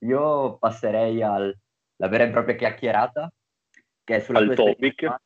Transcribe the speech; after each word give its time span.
io 0.00 0.56
passerei 0.58 1.22
alla 1.22 1.54
vera 1.96 2.24
e 2.24 2.30
propria 2.30 2.54
chiacchierata, 2.54 3.32
che 4.04 4.16
è 4.16 4.20
sulla 4.20 4.40
Al 4.40 4.54
topic. 4.54 5.20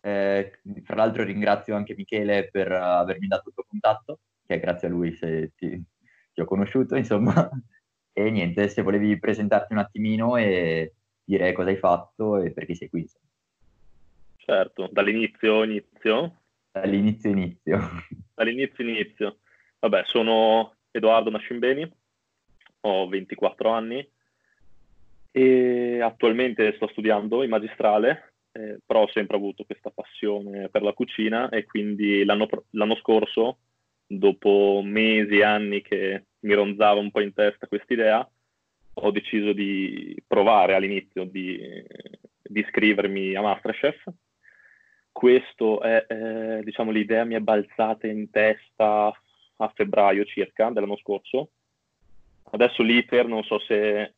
Eh, 0.00 0.60
tra 0.84 0.94
l'altro 0.94 1.24
ringrazio 1.24 1.74
anche 1.74 1.94
Michele 1.96 2.48
per 2.50 2.70
avermi 2.70 3.26
dato 3.26 3.48
il 3.48 3.54
tuo 3.54 3.64
contatto, 3.66 4.20
che 4.46 4.54
è 4.54 4.60
grazie 4.60 4.88
a 4.88 4.90
lui 4.90 5.12
se 5.14 5.52
ti, 5.56 5.82
ti 6.32 6.40
ho 6.40 6.44
conosciuto, 6.44 6.96
insomma. 6.96 7.48
E 8.12 8.30
niente, 8.30 8.68
se 8.68 8.82
volevi 8.82 9.16
presentarti 9.18 9.72
un 9.72 9.78
attimino 9.78 10.36
e 10.36 10.94
dire 11.22 11.52
cosa 11.52 11.68
hai 11.68 11.76
fatto 11.76 12.40
e 12.40 12.50
perché 12.50 12.74
sei 12.74 12.88
qui. 12.88 13.02
Insomma. 13.02 13.26
Certo, 14.36 14.88
dall'inizio 14.90 15.62
inizio? 15.62 16.40
Dall'inizio 16.72 17.30
inizio. 17.30 17.78
Dall'inizio 18.34 18.88
inizio. 18.88 19.38
Vabbè, 19.78 20.02
sono 20.06 20.74
Edoardo 20.90 21.30
Nascimbeni, 21.30 21.88
ho 22.88 23.08
24 23.08 23.70
anni 23.70 24.06
e 25.30 26.00
attualmente 26.00 26.72
sto 26.74 26.88
studiando 26.88 27.42
in 27.42 27.50
magistrale, 27.50 28.32
eh, 28.52 28.78
però 28.84 29.02
ho 29.02 29.10
sempre 29.12 29.36
avuto 29.36 29.64
questa 29.64 29.90
passione 29.90 30.68
per 30.68 30.82
la 30.82 30.92
cucina 30.92 31.48
e 31.48 31.64
quindi 31.64 32.24
l'anno, 32.24 32.48
l'anno 32.70 32.96
scorso, 32.96 33.58
dopo 34.06 34.80
mesi 34.82 35.38
e 35.38 35.44
anni 35.44 35.82
che 35.82 36.24
mi 36.40 36.54
ronzava 36.54 36.98
un 36.98 37.10
po' 37.10 37.20
in 37.20 37.34
testa 37.34 37.66
questa 37.66 37.92
idea, 37.92 38.28
ho 39.00 39.10
deciso 39.10 39.52
di 39.52 40.16
provare 40.26 40.74
all'inizio 40.74 41.24
di, 41.24 41.60
di 42.42 42.60
iscrivermi 42.60 43.34
a 43.34 43.42
Masterchef. 43.42 44.04
Questo 45.12 45.80
è, 45.80 46.06
eh, 46.08 46.60
diciamo, 46.64 46.90
l'idea 46.90 47.24
mi 47.24 47.34
è 47.34 47.40
balzata 47.40 48.06
in 48.06 48.30
testa 48.30 49.12
a 49.60 49.72
febbraio 49.74 50.24
circa 50.24 50.70
dell'anno 50.70 50.96
scorso. 50.96 51.50
Adesso 52.50 52.82
l'iter 52.82 53.26
non 53.26 53.42
so 53.44 53.58
se 53.60 54.14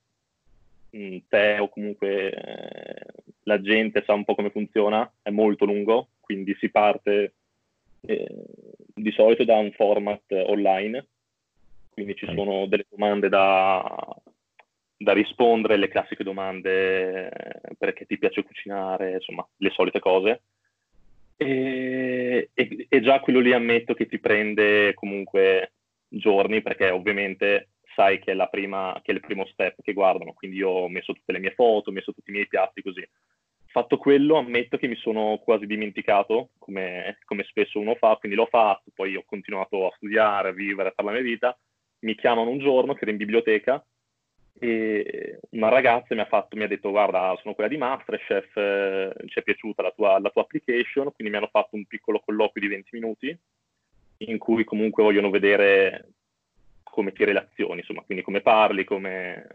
mh, 0.91 1.19
te 1.29 1.59
o 1.59 1.69
comunque 1.69 2.31
eh, 2.31 3.07
la 3.45 3.61
gente 3.61 4.03
sa 4.05 4.13
un 4.13 4.25
po' 4.25 4.35
come 4.35 4.51
funziona, 4.51 5.11
è 5.23 5.31
molto 5.31 5.65
lungo, 5.65 6.11
quindi 6.21 6.55
si 6.59 6.71
parte 6.71 7.35
eh, 8.03 8.27
di 8.95 9.11
solito 9.13 9.45
da 9.45 9.57
un 9.57 9.73
format 9.73 10.23
online, 10.31 11.07
quindi 11.91 12.15
ci 12.15 12.27
sono 12.27 12.67
delle 12.67 12.87
domande 12.89 13.29
da, 13.29 13.83
da 14.97 15.13
rispondere, 15.13 15.77
le 15.77 15.89
classiche 15.89 16.25
domande 16.25 17.29
eh, 17.29 17.75
perché 17.77 18.07
ti 18.07 18.19
piace 18.19 18.43
cucinare, 18.43 19.13
insomma, 19.13 19.47
le 19.57 19.71
solite 19.71 19.99
cose. 19.99 20.43
E, 21.37 22.51
e, 22.53 22.87
e, 22.87 23.01
già 23.01 23.19
quello 23.21 23.41
lì 23.41 23.55
ammetto 23.55 23.95
che 23.95 24.07
ti 24.07 24.19
prende 24.19 24.93
comunque 24.93 25.73
giorni 26.07 26.61
perché 26.61 26.91
ovviamente 26.91 27.69
sai 28.01 28.19
che 28.19 28.33
è, 28.33 28.49
prima, 28.49 28.99
che 29.03 29.13
è 29.13 29.15
il 29.15 29.21
primo 29.21 29.45
step 29.47 29.83
che 29.83 29.93
guardano, 29.93 30.33
quindi 30.33 30.57
io 30.57 30.71
ho 30.71 30.89
messo 30.89 31.13
tutte 31.13 31.33
le 31.33 31.39
mie 31.39 31.53
foto, 31.53 31.91
ho 31.91 31.93
messo 31.93 32.15
tutti 32.15 32.31
i 32.31 32.33
miei 32.33 32.49
piatti 32.49 32.81
così. 32.81 33.07
Fatto 33.67 33.99
quello, 33.99 34.39
ammetto 34.39 34.79
che 34.79 34.89
mi 34.89 34.97
sono 34.97 35.39
quasi 35.45 35.67
dimenticato, 35.67 36.51
come, 36.59 37.19
come 37.27 37.45
spesso 37.45 37.79
uno 37.79 37.95
fa, 37.97 38.17
quindi 38.17 38.39
l'ho 38.39 38.47
fatto, 38.47 38.91
poi 38.95 39.17
ho 39.17 39.23
continuato 39.27 39.87
a 39.87 39.93
studiare, 39.97 40.49
a 40.49 40.53
vivere, 40.53 40.89
a 40.89 40.93
fare 40.97 41.09
la 41.09 41.15
mia 41.15 41.31
vita. 41.31 41.57
Mi 42.01 42.15
chiamano 42.15 42.51
un 42.51 42.59
giorno 42.59 42.95
che 42.95 43.03
ero 43.03 43.11
in 43.11 43.19
biblioteca 43.19 43.85
e 44.59 45.39
una 45.51 45.69
ragazza 45.69 46.15
mi 46.15 46.23
ha, 46.23 46.27
fatto, 46.27 46.57
mi 46.57 46.65
ha 46.65 46.69
detto 46.69 46.91
guarda 46.91 47.39
sono 47.43 47.55
quella 47.55 47.69
di 47.69 47.77
Masterchef, 47.77 48.57
eh, 48.57 49.13
ci 49.27 49.39
è 49.39 49.43
piaciuta 49.43 49.83
la 49.83 49.93
tua, 49.93 50.19
la 50.19 50.31
tua, 50.31 50.43
application, 50.43 51.13
quindi 51.13 51.33
mi 51.33 51.37
hanno 51.37 51.51
fatto 51.53 51.77
un 51.77 51.85
piccolo 51.85 52.21
colloquio 52.21 52.67
di 52.67 52.75
20 52.75 52.91
minuti 52.93 53.39
in 54.19 54.39
cui 54.39 54.65
comunque 54.65 55.03
vogliono 55.03 55.31
vedere 55.31 56.15
come 56.91 57.13
ti 57.13 57.25
relazioni, 57.25 57.81
insomma, 57.81 58.03
quindi 58.03 58.23
come 58.23 58.41
parli, 58.41 58.85
come... 58.85 59.47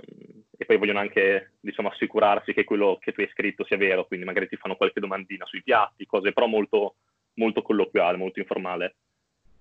e 0.57 0.65
poi 0.65 0.77
vogliono 0.77 0.99
anche 0.99 1.53
diciamo, 1.59 1.89
assicurarsi 1.89 2.53
che 2.53 2.63
quello 2.63 2.97
che 2.99 3.11
tu 3.11 3.21
hai 3.21 3.29
scritto 3.29 3.65
sia 3.65 3.77
vero, 3.77 4.05
quindi 4.05 4.25
magari 4.25 4.47
ti 4.47 4.55
fanno 4.55 4.75
qualche 4.75 4.99
domandina 4.99 5.45
sui 5.45 5.63
piatti, 5.63 6.05
cose 6.05 6.33
però 6.33 6.47
molto, 6.47 6.95
molto 7.35 7.61
colloquiale, 7.61 8.17
molto 8.17 8.39
informale. 8.39 8.95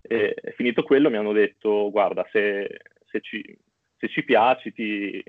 E, 0.01 0.35
finito 0.55 0.83
quello 0.83 1.11
mi 1.11 1.17
hanno 1.17 1.33
detto 1.33 1.91
guarda 1.91 2.27
se, 2.31 2.81
se 3.07 3.21
ci 3.21 3.59
se 4.05 4.09
ci 4.09 4.25
piaci 4.25 4.73
ti, 4.73 5.23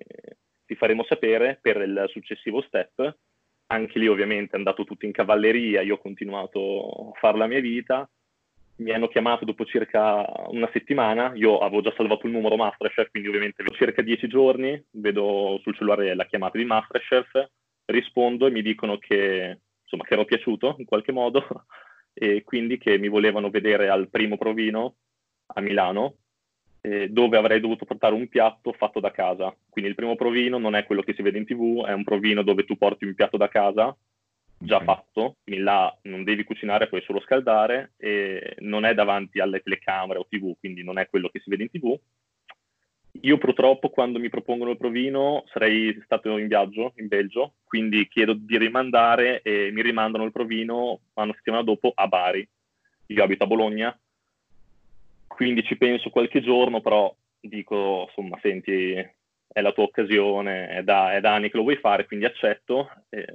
ti 0.65 0.75
faremo 0.75 1.03
sapere 1.05 1.57
per 1.61 1.77
il 1.77 2.05
successivo 2.09 2.61
step. 2.61 3.17
Anche 3.67 3.97
lì 3.97 4.07
ovviamente 4.07 4.53
è 4.53 4.57
andato 4.57 4.83
tutto 4.83 5.05
in 5.05 5.11
cavalleria, 5.11 5.81
io 5.81 5.95
ho 5.95 5.99
continuato 5.99 7.11
a 7.13 7.19
fare 7.19 7.37
la 7.37 7.47
mia 7.47 7.61
vita. 7.61 8.09
Mi 8.77 8.91
hanno 8.91 9.07
chiamato 9.07 9.45
dopo 9.45 9.63
circa 9.63 10.25
una 10.49 10.69
settimana, 10.73 11.31
io 11.35 11.59
avevo 11.59 11.81
già 11.81 11.93
salvato 11.95 12.27
il 12.27 12.33
numero 12.33 12.57
Masterchef, 12.57 13.09
quindi 13.09 13.29
ovviamente 13.29 13.63
circa 13.77 14.01
dieci 14.01 14.27
giorni, 14.27 14.83
vedo 14.91 15.59
sul 15.61 15.73
cellulare 15.75 16.13
la 16.13 16.25
chiamata 16.25 16.57
di 16.57 16.65
Masterchef, 16.65 17.49
rispondo 17.85 18.47
e 18.47 18.51
mi 18.51 18.61
dicono 18.61 18.97
che, 18.97 19.59
insomma, 19.81 20.03
che 20.03 20.13
ero 20.13 20.25
piaciuto 20.25 20.75
in 20.79 20.85
qualche 20.85 21.13
modo 21.13 21.65
e 22.13 22.43
quindi 22.43 22.77
che 22.77 22.97
mi 22.97 23.07
volevano 23.07 23.49
vedere 23.49 23.87
al 23.87 24.09
primo 24.09 24.37
provino 24.37 24.95
a 25.53 25.61
Milano 25.61 26.17
eh, 26.81 27.09
dove 27.09 27.37
avrei 27.37 27.61
dovuto 27.61 27.85
portare 27.85 28.13
un 28.13 28.27
piatto 28.27 28.73
fatto 28.73 28.99
da 28.99 29.11
casa. 29.11 29.55
Quindi 29.69 29.89
il 29.89 29.95
primo 29.95 30.15
provino 30.15 30.57
non 30.57 30.75
è 30.75 30.85
quello 30.85 31.01
che 31.01 31.13
si 31.13 31.21
vede 31.21 31.37
in 31.37 31.45
tv, 31.45 31.85
è 31.85 31.93
un 31.93 32.03
provino 32.03 32.43
dove 32.43 32.65
tu 32.65 32.77
porti 32.77 33.05
un 33.05 33.15
piatto 33.15 33.37
da 33.37 33.47
casa 33.47 33.95
già 34.57 34.75
okay. 34.75 34.87
fatto, 34.87 35.37
quindi 35.43 35.63
là 35.63 35.95
non 36.03 36.23
devi 36.23 36.43
cucinare, 36.43 36.87
puoi 36.87 37.01
solo 37.01 37.19
scaldare 37.21 37.93
e 37.97 38.55
non 38.59 38.85
è 38.85 38.93
davanti 38.93 39.39
alle 39.39 39.61
telecamere 39.61 40.19
o 40.19 40.27
tv, 40.27 40.55
quindi 40.59 40.83
non 40.83 40.97
è 40.97 41.07
quello 41.07 41.29
che 41.29 41.39
si 41.39 41.49
vede 41.49 41.63
in 41.63 41.69
tv. 41.69 41.97
Io 43.21 43.37
purtroppo 43.37 43.89
quando 43.89 44.19
mi 44.19 44.29
propongono 44.29 44.71
il 44.71 44.77
provino 44.77 45.45
sarei 45.47 45.99
stato 46.03 46.37
in 46.37 46.47
viaggio 46.47 46.93
in 46.97 47.07
Belgio, 47.07 47.53
quindi 47.63 48.07
chiedo 48.09 48.33
di 48.33 48.57
rimandare 48.57 49.41
e 49.41 49.69
mi 49.71 49.81
rimandano 49.81 50.25
il 50.25 50.31
provino 50.31 50.99
una 51.13 51.33
settimana 51.33 51.63
dopo 51.63 51.91
a 51.95 52.07
Bari. 52.07 52.47
Io 53.07 53.23
abito 53.23 53.43
a 53.43 53.47
Bologna, 53.47 53.97
quindi 55.27 55.63
ci 55.63 55.77
penso 55.77 56.09
qualche 56.09 56.41
giorno, 56.41 56.81
però 56.81 57.13
dico, 57.39 58.05
insomma, 58.07 58.37
senti, 58.41 58.93
è 58.93 59.61
la 59.61 59.71
tua 59.71 59.83
occasione, 59.83 60.69
è 60.69 60.83
da, 60.83 61.13
è 61.13 61.19
da 61.19 61.33
anni 61.33 61.49
che 61.49 61.57
lo 61.57 61.63
vuoi 61.63 61.77
fare, 61.77 62.05
quindi 62.05 62.25
accetto. 62.25 62.89
Eh, 63.09 63.25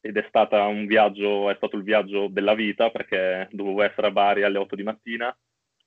ed 0.00 0.16
è, 0.16 0.24
stata 0.28 0.64
un 0.66 0.86
viaggio, 0.86 1.50
è 1.50 1.54
stato 1.56 1.76
il 1.76 1.82
viaggio 1.82 2.28
della 2.28 2.54
vita 2.54 2.90
perché 2.90 3.48
dovevo 3.50 3.82
essere 3.82 4.08
a 4.08 4.10
Bari 4.10 4.42
alle 4.42 4.58
8 4.58 4.76
di 4.76 4.82
mattina, 4.82 5.36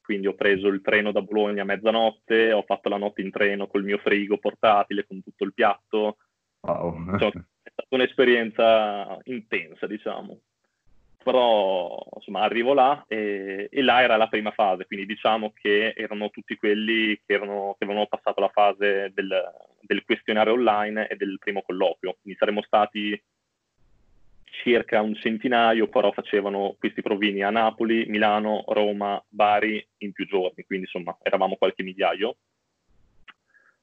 quindi 0.02 0.28
ho 0.28 0.34
preso 0.34 0.68
il 0.68 0.82
treno 0.82 1.12
da 1.12 1.22
Bologna 1.22 1.64
a 1.64 1.66
mezzanotte, 1.66 2.52
ho 2.52 2.64
fatto 2.64 2.90
la 2.90 2.98
notte 2.98 3.22
in 3.22 3.32
treno 3.32 3.68
col 3.68 3.84
mio 3.84 3.98
frigo 3.98 4.38
portatile, 4.38 5.06
con 5.06 5.22
tutto 5.24 5.44
il 5.44 5.54
piatto. 5.54 6.18
Wow. 6.62 6.96
Insomma, 6.96 7.46
è 7.62 7.70
stata 7.72 7.96
un'esperienza 7.96 9.18
intensa, 9.24 9.88
diciamo 9.88 10.40
però 11.24 12.06
insomma 12.16 12.42
arrivo 12.42 12.74
là 12.74 13.04
e, 13.08 13.70
e, 13.72 13.82
là 13.82 14.02
era 14.02 14.18
la 14.18 14.28
prima 14.28 14.52
fase, 14.52 14.86
quindi 14.86 15.06
diciamo 15.06 15.54
che 15.56 15.94
erano 15.96 16.30
tutti 16.30 16.56
quelli 16.56 17.20
che, 17.26 17.34
erano, 17.34 17.76
che 17.78 17.86
avevano 17.86 18.08
passato 18.08 18.42
la 18.42 18.50
fase 18.50 19.12
del, 19.14 19.34
del, 19.80 20.04
questionario 20.04 20.54
online 20.54 21.08
e 21.08 21.16
del 21.16 21.38
primo 21.40 21.62
colloquio, 21.62 22.18
quindi 22.22 22.38
saremmo 22.38 22.62
stati 22.62 23.20
circa 24.54 25.02
un 25.02 25.16
centinaio, 25.16 25.88
però 25.88 26.12
facevano 26.12 26.76
questi 26.78 27.02
provini 27.02 27.42
a 27.42 27.50
Napoli, 27.50 28.06
Milano, 28.06 28.64
Roma, 28.68 29.22
Bari 29.28 29.86
in 29.98 30.12
più 30.12 30.28
giorni, 30.28 30.64
quindi 30.64 30.86
insomma 30.86 31.18
eravamo 31.22 31.56
qualche 31.56 31.82
migliaio. 31.82 32.38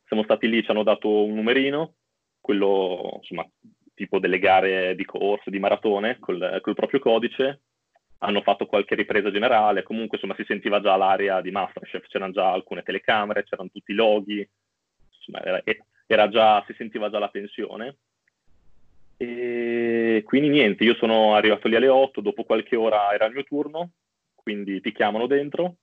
Siamo 0.06 0.22
stati 0.22 0.48
lì, 0.48 0.62
ci 0.62 0.70
hanno 0.70 0.84
dato 0.84 1.24
un 1.24 1.34
numerino, 1.34 1.94
quello 2.40 3.16
insomma 3.16 3.46
tipo 3.94 4.18
delle 4.18 4.38
gare 4.38 4.94
di 4.94 5.04
corsa, 5.04 5.50
di 5.50 5.58
maratone, 5.58 6.18
col, 6.20 6.60
col 6.62 6.74
proprio 6.74 7.00
codice, 7.00 7.62
hanno 8.18 8.40
fatto 8.40 8.66
qualche 8.66 8.94
ripresa 8.94 9.30
generale, 9.30 9.82
comunque 9.82 10.18
insomma 10.18 10.36
si 10.36 10.44
sentiva 10.46 10.80
già 10.80 10.96
l'aria 10.96 11.40
di 11.40 11.50
Masterchef, 11.50 12.06
c'erano 12.06 12.32
già 12.32 12.50
alcune 12.50 12.82
telecamere, 12.82 13.42
c'erano 13.42 13.70
tutti 13.70 13.90
i 13.90 13.94
loghi, 13.94 14.48
insomma 15.14 15.44
era, 15.44 15.62
era 16.06 16.28
già, 16.28 16.62
si 16.66 16.74
sentiva 16.74 17.10
già 17.10 17.18
la 17.18 17.28
tensione. 17.28 17.96
E 19.22 20.22
quindi 20.24 20.48
niente, 20.48 20.82
io 20.82 20.94
sono 20.94 21.34
arrivato 21.34 21.68
lì 21.68 21.76
alle 21.76 21.88
8, 21.88 22.22
dopo 22.22 22.44
qualche 22.44 22.74
ora 22.74 23.12
era 23.12 23.26
il 23.26 23.34
mio 23.34 23.44
turno, 23.44 23.90
quindi 24.34 24.80
ti 24.80 24.92
chiamano 24.92 25.26
dentro 25.26 25.76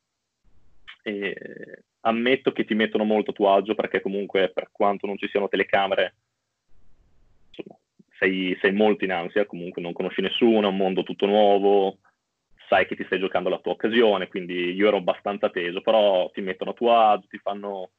e 1.04 1.84
ammetto 2.00 2.52
che 2.52 2.66
ti 2.66 2.74
mettono 2.74 3.04
molto 3.04 3.30
a 3.30 3.34
tuo 3.36 3.54
agio 3.54 3.76
perché 3.76 4.02
comunque 4.02 4.50
per 4.50 4.70
quanto 4.72 5.06
non 5.06 5.20
ci 5.20 5.28
siano 5.28 5.50
telecamere, 5.50 6.16
insomma, 7.50 7.78
sei, 8.18 8.58
sei 8.60 8.72
molto 8.72 9.04
in 9.04 9.12
ansia, 9.12 9.46
comunque 9.46 9.84
non 9.84 9.94
conosci 9.94 10.22
nessuno, 10.22 10.66
è 10.66 10.72
un 10.72 10.78
mondo 10.78 11.04
tutto 11.04 11.28
nuovo, 11.28 12.00
sai 12.68 12.88
che 12.88 12.96
ti 12.96 13.04
stai 13.04 13.20
giocando 13.20 13.50
la 13.50 13.60
tua 13.60 13.74
occasione, 13.74 14.30
quindi 14.30 14.74
io 14.74 14.88
ero 14.88 14.98
abbastanza 14.98 15.52
teso, 15.52 15.82
però 15.82 16.32
ti 16.32 16.42
mettono 16.42 16.72
a 16.72 16.74
tuo 16.74 16.98
agio, 16.98 17.28
ti 17.28 17.38
fanno 17.38 17.92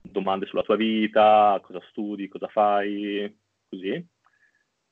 domande 0.00 0.46
sulla 0.46 0.62
tua 0.62 0.76
vita, 0.76 1.60
cosa 1.62 1.82
studi, 1.90 2.26
cosa 2.26 2.48
fai, 2.48 3.38
così. 3.68 4.16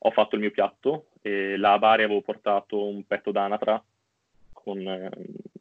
Ho 0.06 0.10
fatto 0.12 0.36
il 0.36 0.40
mio 0.40 0.52
piatto 0.52 1.08
e 1.20 1.56
là 1.56 1.72
a 1.72 1.78
Bari 1.78 2.04
avevo 2.04 2.22
portato 2.22 2.86
un 2.86 3.04
petto 3.08 3.32
d'anatra 3.32 3.82
con 4.52 4.78
eh, 4.78 5.10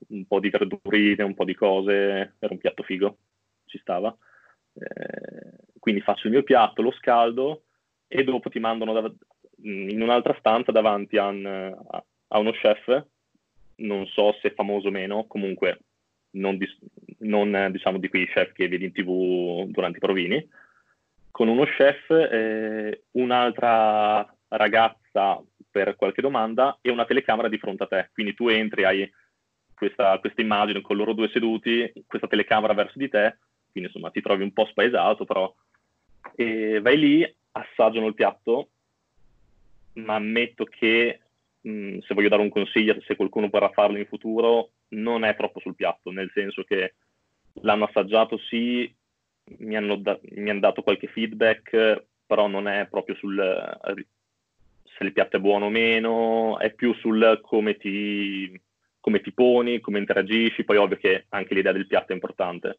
un 0.09 0.25
po' 0.27 0.39
di 0.39 0.51
verdurine, 0.51 1.23
un 1.23 1.33
po' 1.33 1.45
di 1.45 1.55
cose, 1.55 2.35
era 2.37 2.53
un 2.53 2.59
piatto 2.59 2.83
figo, 2.83 3.17
ci 3.65 3.79
stava. 3.79 4.15
Eh, 4.73 5.79
quindi 5.79 6.01
faccio 6.01 6.27
il 6.27 6.33
mio 6.33 6.43
piatto, 6.43 6.83
lo 6.83 6.91
scaldo 6.91 7.63
e 8.07 8.23
dopo 8.23 8.49
ti 8.49 8.59
mandano 8.59 8.93
da, 8.93 9.11
in 9.63 9.99
un'altra 9.99 10.35
stanza 10.37 10.71
davanti 10.71 11.17
a, 11.17 11.25
un, 11.25 11.75
a, 12.27 12.37
uno 12.37 12.51
chef, 12.51 13.03
non 13.77 14.05
so 14.05 14.37
se 14.41 14.51
famoso 14.51 14.89
o 14.89 14.91
meno, 14.91 15.25
comunque 15.25 15.79
non, 16.31 16.57
di, 16.57 16.67
non 17.19 17.69
diciamo 17.71 17.97
di 17.97 18.09
quei 18.09 18.27
chef 18.27 18.51
che 18.51 18.67
vedi 18.67 18.85
in 18.85 18.91
tv 18.91 19.65
durante 19.71 19.97
i 19.97 20.01
provini, 20.01 20.47
con 21.31 21.47
uno 21.47 21.65
chef, 21.65 22.11
eh, 22.11 23.05
un'altra 23.11 24.34
ragazza 24.49 25.41
per 25.69 25.95
qualche 25.95 26.21
domanda 26.21 26.77
e 26.81 26.91
una 26.91 27.05
telecamera 27.05 27.49
di 27.49 27.57
fronte 27.57 27.83
a 27.83 27.87
te. 27.87 28.09
Quindi 28.13 28.33
tu 28.33 28.47
entri, 28.47 28.83
hai 28.85 29.11
questa, 29.73 30.17
questa 30.19 30.41
immagine 30.41 30.81
con 30.81 30.95
loro 30.95 31.13
due 31.13 31.29
seduti, 31.29 31.91
questa 32.07 32.27
telecamera 32.27 32.73
verso 32.73 32.97
di 32.97 33.09
te, 33.09 33.37
quindi 33.71 33.89
insomma 33.89 34.11
ti 34.11 34.21
trovi 34.21 34.43
un 34.43 34.53
po' 34.53 34.65
spaesato, 34.65 35.25
però 35.25 35.53
e 36.35 36.79
vai 36.81 36.97
lì, 36.97 37.35
assaggiano 37.51 38.07
il 38.07 38.13
piatto, 38.13 38.69
ma 39.93 40.15
ammetto 40.15 40.65
che 40.65 41.21
mh, 41.61 41.99
se 41.99 42.13
voglio 42.13 42.29
dare 42.29 42.41
un 42.41 42.49
consiglio, 42.49 42.99
se 43.01 43.15
qualcuno 43.15 43.49
vorrà 43.49 43.69
farlo 43.69 43.97
in 43.97 44.07
futuro, 44.07 44.71
non 44.89 45.23
è 45.23 45.35
troppo 45.35 45.59
sul 45.59 45.75
piatto, 45.75 46.11
nel 46.11 46.31
senso 46.33 46.63
che 46.63 46.95
l'hanno 47.61 47.85
assaggiato 47.85 48.37
sì, 48.37 48.93
mi 49.59 49.75
hanno, 49.75 49.97
da- 49.97 50.19
mi 50.31 50.49
hanno 50.49 50.59
dato 50.59 50.81
qualche 50.81 51.07
feedback, 51.07 52.05
però 52.25 52.47
non 52.47 52.67
è 52.67 52.87
proprio 52.87 53.15
sul 53.15 53.37
se 54.97 55.03
il 55.03 55.13
piatto 55.13 55.37
è 55.37 55.39
buono 55.39 55.65
o 55.65 55.69
meno, 55.69 56.57
è 56.59 56.73
più 56.73 56.93
sul 56.95 57.39
come 57.41 57.77
ti, 57.77 58.59
come 58.99 59.21
ti 59.21 59.33
poni, 59.33 59.79
come 59.79 59.99
interagisci, 59.99 60.63
poi 60.63 60.77
ovvio 60.77 60.97
che 60.97 61.25
anche 61.29 61.53
l'idea 61.53 61.71
del 61.71 61.87
piatto 61.87 62.11
è 62.11 62.15
importante. 62.15 62.77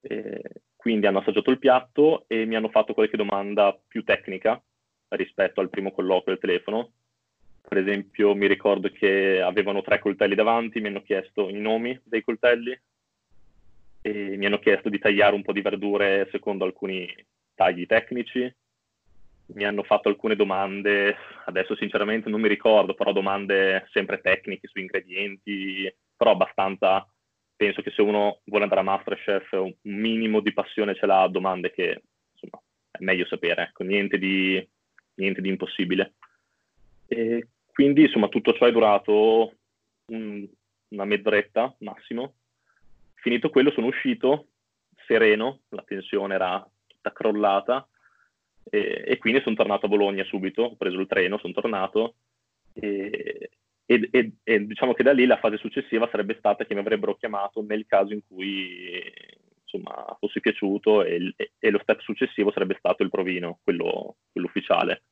E 0.00 0.42
quindi 0.74 1.06
hanno 1.06 1.18
assaggiato 1.18 1.50
il 1.50 1.58
piatto 1.58 2.24
e 2.26 2.44
mi 2.44 2.56
hanno 2.56 2.68
fatto 2.68 2.92
qualche 2.92 3.16
domanda 3.16 3.78
più 3.86 4.02
tecnica 4.02 4.60
rispetto 5.10 5.60
al 5.60 5.70
primo 5.70 5.92
colloquio 5.92 6.34
al 6.34 6.40
telefono. 6.40 6.92
Per 7.66 7.78
esempio 7.78 8.34
mi 8.34 8.48
ricordo 8.48 8.90
che 8.90 9.40
avevano 9.40 9.82
tre 9.82 10.00
coltelli 10.00 10.34
davanti, 10.34 10.80
mi 10.80 10.88
hanno 10.88 11.02
chiesto 11.02 11.48
i 11.48 11.60
nomi 11.60 11.98
dei 12.04 12.22
coltelli, 12.22 12.76
e 14.02 14.36
mi 14.36 14.46
hanno 14.46 14.58
chiesto 14.58 14.88
di 14.88 14.98
tagliare 14.98 15.34
un 15.34 15.42
po' 15.42 15.52
di 15.52 15.62
verdure 15.62 16.28
secondo 16.32 16.64
alcuni 16.64 17.08
tagli 17.54 17.86
tecnici. 17.86 18.52
Mi 19.54 19.64
hanno 19.64 19.82
fatto 19.82 20.08
alcune 20.08 20.34
domande, 20.34 21.16
adesso 21.44 21.76
sinceramente 21.76 22.30
non 22.30 22.40
mi 22.40 22.48
ricordo, 22.48 22.94
però 22.94 23.12
domande 23.12 23.86
sempre 23.90 24.20
tecniche 24.20 24.68
su 24.68 24.78
ingredienti, 24.78 25.94
però 26.16 26.30
abbastanza, 26.30 27.06
penso 27.54 27.82
che 27.82 27.90
se 27.90 28.00
uno 28.00 28.40
vuole 28.44 28.64
andare 28.64 28.80
a 28.80 28.84
Masterchef 28.84 29.52
un 29.52 29.74
minimo 29.82 30.40
di 30.40 30.52
passione 30.52 30.94
ce 30.94 31.06
l'ha, 31.06 31.26
domande 31.28 31.70
che 31.70 32.02
insomma 32.32 32.62
è 32.90 33.02
meglio 33.02 33.26
sapere, 33.26 33.64
ecco, 33.64 33.82
niente 33.82 34.16
di, 34.16 34.66
niente 35.14 35.40
di 35.42 35.48
impossibile. 35.48 36.14
E 37.06 37.48
quindi 37.72 38.02
insomma 38.02 38.28
tutto 38.28 38.54
ciò 38.54 38.66
è 38.66 38.72
durato 38.72 39.54
un, 40.06 40.48
una 40.88 41.04
mezz'oretta 41.04 41.74
massimo. 41.80 42.36
Finito 43.14 43.50
quello 43.50 43.70
sono 43.72 43.88
uscito 43.88 44.46
sereno, 45.06 45.60
la 45.68 45.82
tensione 45.82 46.34
era 46.34 46.66
tutta 46.86 47.12
crollata 47.12 47.86
e, 48.70 49.04
e 49.06 49.18
quindi 49.18 49.40
sono 49.42 49.54
tornato 49.54 49.86
a 49.86 49.88
Bologna 49.88 50.24
subito, 50.24 50.62
ho 50.62 50.76
preso 50.76 50.98
il 50.98 51.06
treno, 51.06 51.38
sono 51.38 51.52
tornato 51.52 52.16
e, 52.72 53.50
e, 53.86 54.32
e, 54.42 54.66
diciamo 54.66 54.94
che 54.94 55.02
da 55.02 55.12
lì 55.12 55.26
la 55.26 55.38
fase 55.38 55.58
successiva 55.58 56.08
sarebbe 56.10 56.36
stata 56.38 56.64
che 56.64 56.74
mi 56.74 56.80
avrebbero 56.80 57.16
chiamato 57.16 57.62
nel 57.62 57.86
caso 57.86 58.12
in 58.12 58.22
cui 58.26 59.02
insomma 59.62 60.16
fossi 60.18 60.40
piaciuto 60.40 61.02
e, 61.02 61.34
lo 61.70 61.80
step 61.82 62.00
successivo 62.00 62.52
sarebbe 62.52 62.76
stato 62.78 63.02
il 63.02 63.10
provino, 63.10 63.60
quello, 63.62 64.16
quello 64.30 64.46
ufficiale. 64.46 65.04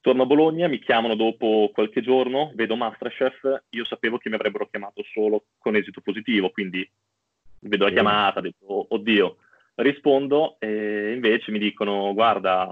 Torno 0.00 0.22
a 0.22 0.26
Bologna, 0.26 0.68
mi 0.68 0.78
chiamano 0.78 1.16
dopo 1.16 1.70
qualche 1.72 2.00
giorno, 2.00 2.52
vedo 2.54 2.76
Masterchef, 2.76 3.64
io 3.70 3.84
sapevo 3.84 4.18
che 4.18 4.28
mi 4.28 4.36
avrebbero 4.36 4.68
chiamato 4.68 5.02
solo 5.12 5.46
con 5.58 5.74
esito 5.74 6.00
positivo, 6.00 6.50
quindi 6.50 6.88
vedo 7.60 7.86
la 7.86 7.90
chiamata, 7.90 8.40
dico, 8.40 8.86
oddio, 8.88 9.36
rispondo 9.76 10.56
e 10.58 11.12
invece 11.12 11.50
mi 11.50 11.58
dicono, 11.58 12.12
guarda, 12.14 12.68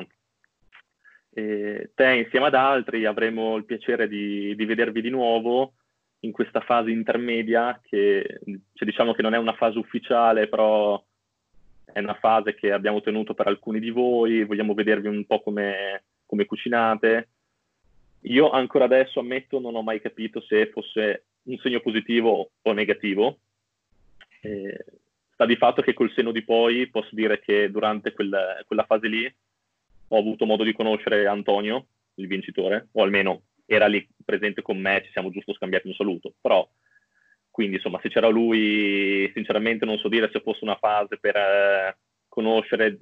eh, 1.34 1.90
te 1.94 2.12
insieme 2.14 2.46
ad 2.46 2.54
altri 2.54 3.04
avremo 3.04 3.56
il 3.56 3.64
piacere 3.64 4.08
di, 4.08 4.54
di, 4.54 4.64
vedervi 4.64 5.00
di 5.00 5.10
nuovo 5.10 5.74
in 6.20 6.32
questa 6.32 6.60
fase 6.60 6.90
intermedia 6.90 7.80
che 7.82 8.40
cioè, 8.44 8.88
diciamo 8.88 9.12
che 9.12 9.22
non 9.22 9.34
è 9.34 9.38
una 9.38 9.54
fase 9.54 9.78
ufficiale, 9.78 10.48
però 10.48 11.02
è 11.84 11.98
una 11.98 12.14
fase 12.14 12.54
che 12.54 12.72
abbiamo 12.72 13.00
tenuto 13.00 13.34
per 13.34 13.46
alcuni 13.46 13.78
di 13.78 13.90
voi, 13.90 14.44
vogliamo 14.44 14.74
vedervi 14.74 15.08
un 15.08 15.24
po' 15.26 15.42
come 15.42 16.02
come 16.26 16.46
cucinate. 16.46 17.28
Io 18.22 18.50
ancora 18.50 18.84
adesso 18.84 19.20
ammetto 19.20 19.60
non 19.60 19.74
ho 19.74 19.82
mai 19.82 20.00
capito 20.00 20.40
se 20.40 20.70
fosse 20.70 21.26
un 21.44 21.58
segno 21.58 21.80
positivo 21.80 22.50
o 22.62 22.72
negativo. 22.72 23.38
Eh, 24.40 24.84
sta 25.34 25.46
di 25.46 25.56
fatto 25.56 25.82
che 25.82 25.92
col 25.92 26.12
seno 26.14 26.32
di 26.32 26.42
poi 26.42 26.88
posso 26.88 27.10
dire 27.12 27.40
che 27.40 27.70
durante 27.70 28.12
quel, 28.12 28.64
quella 28.66 28.84
fase 28.84 29.08
lì 29.08 29.36
ho 30.08 30.18
avuto 30.18 30.46
modo 30.46 30.62
di 30.62 30.72
conoscere 30.72 31.26
Antonio, 31.26 31.86
il 32.14 32.28
vincitore, 32.28 32.88
o 32.92 33.02
almeno 33.02 33.42
era 33.66 33.86
lì 33.86 34.06
presente 34.24 34.62
con 34.62 34.78
me, 34.78 35.02
ci 35.04 35.10
siamo 35.10 35.30
giusto 35.30 35.54
scambiati 35.54 35.88
un 35.88 35.94
saluto. 35.94 36.34
Però, 36.40 36.68
quindi 37.50 37.76
insomma, 37.76 37.98
se 38.00 38.08
c'era 38.08 38.28
lui, 38.28 39.30
sinceramente 39.34 39.84
non 39.84 39.98
so 39.98 40.08
dire 40.08 40.30
se 40.32 40.40
fosse 40.40 40.62
una 40.62 40.76
fase 40.76 41.18
per 41.18 41.36
eh, 41.36 41.96
conoscere 42.28 42.98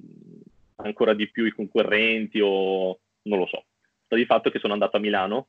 ancora 0.76 1.14
di 1.14 1.30
più 1.30 1.44
i 1.44 1.52
concorrenti 1.52 2.40
o 2.42 2.98
non 3.22 3.38
lo 3.38 3.46
so. 3.46 3.64
Sta 4.04 4.16
di 4.16 4.24
fatto 4.24 4.50
che 4.50 4.58
sono 4.58 4.72
andato 4.72 4.96
a 4.96 5.00
Milano 5.00 5.48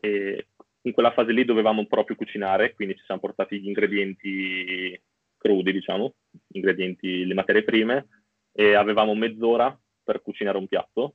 e 0.00 0.48
in 0.82 0.92
quella 0.92 1.12
fase 1.12 1.32
lì 1.32 1.44
dovevamo 1.44 1.86
proprio 1.86 2.16
cucinare, 2.16 2.74
quindi 2.74 2.96
ci 2.96 3.04
siamo 3.04 3.20
portati 3.20 3.60
gli 3.60 3.66
ingredienti 3.66 5.00
crudi, 5.42 5.72
diciamo, 5.72 6.14
ingredienti, 6.52 7.26
le 7.26 7.34
materie 7.34 7.64
prime, 7.64 8.06
e 8.52 8.74
avevamo 8.74 9.14
mezz'ora 9.14 9.76
per 10.04 10.22
cucinare 10.22 10.58
un 10.58 10.68
piatto 10.68 11.14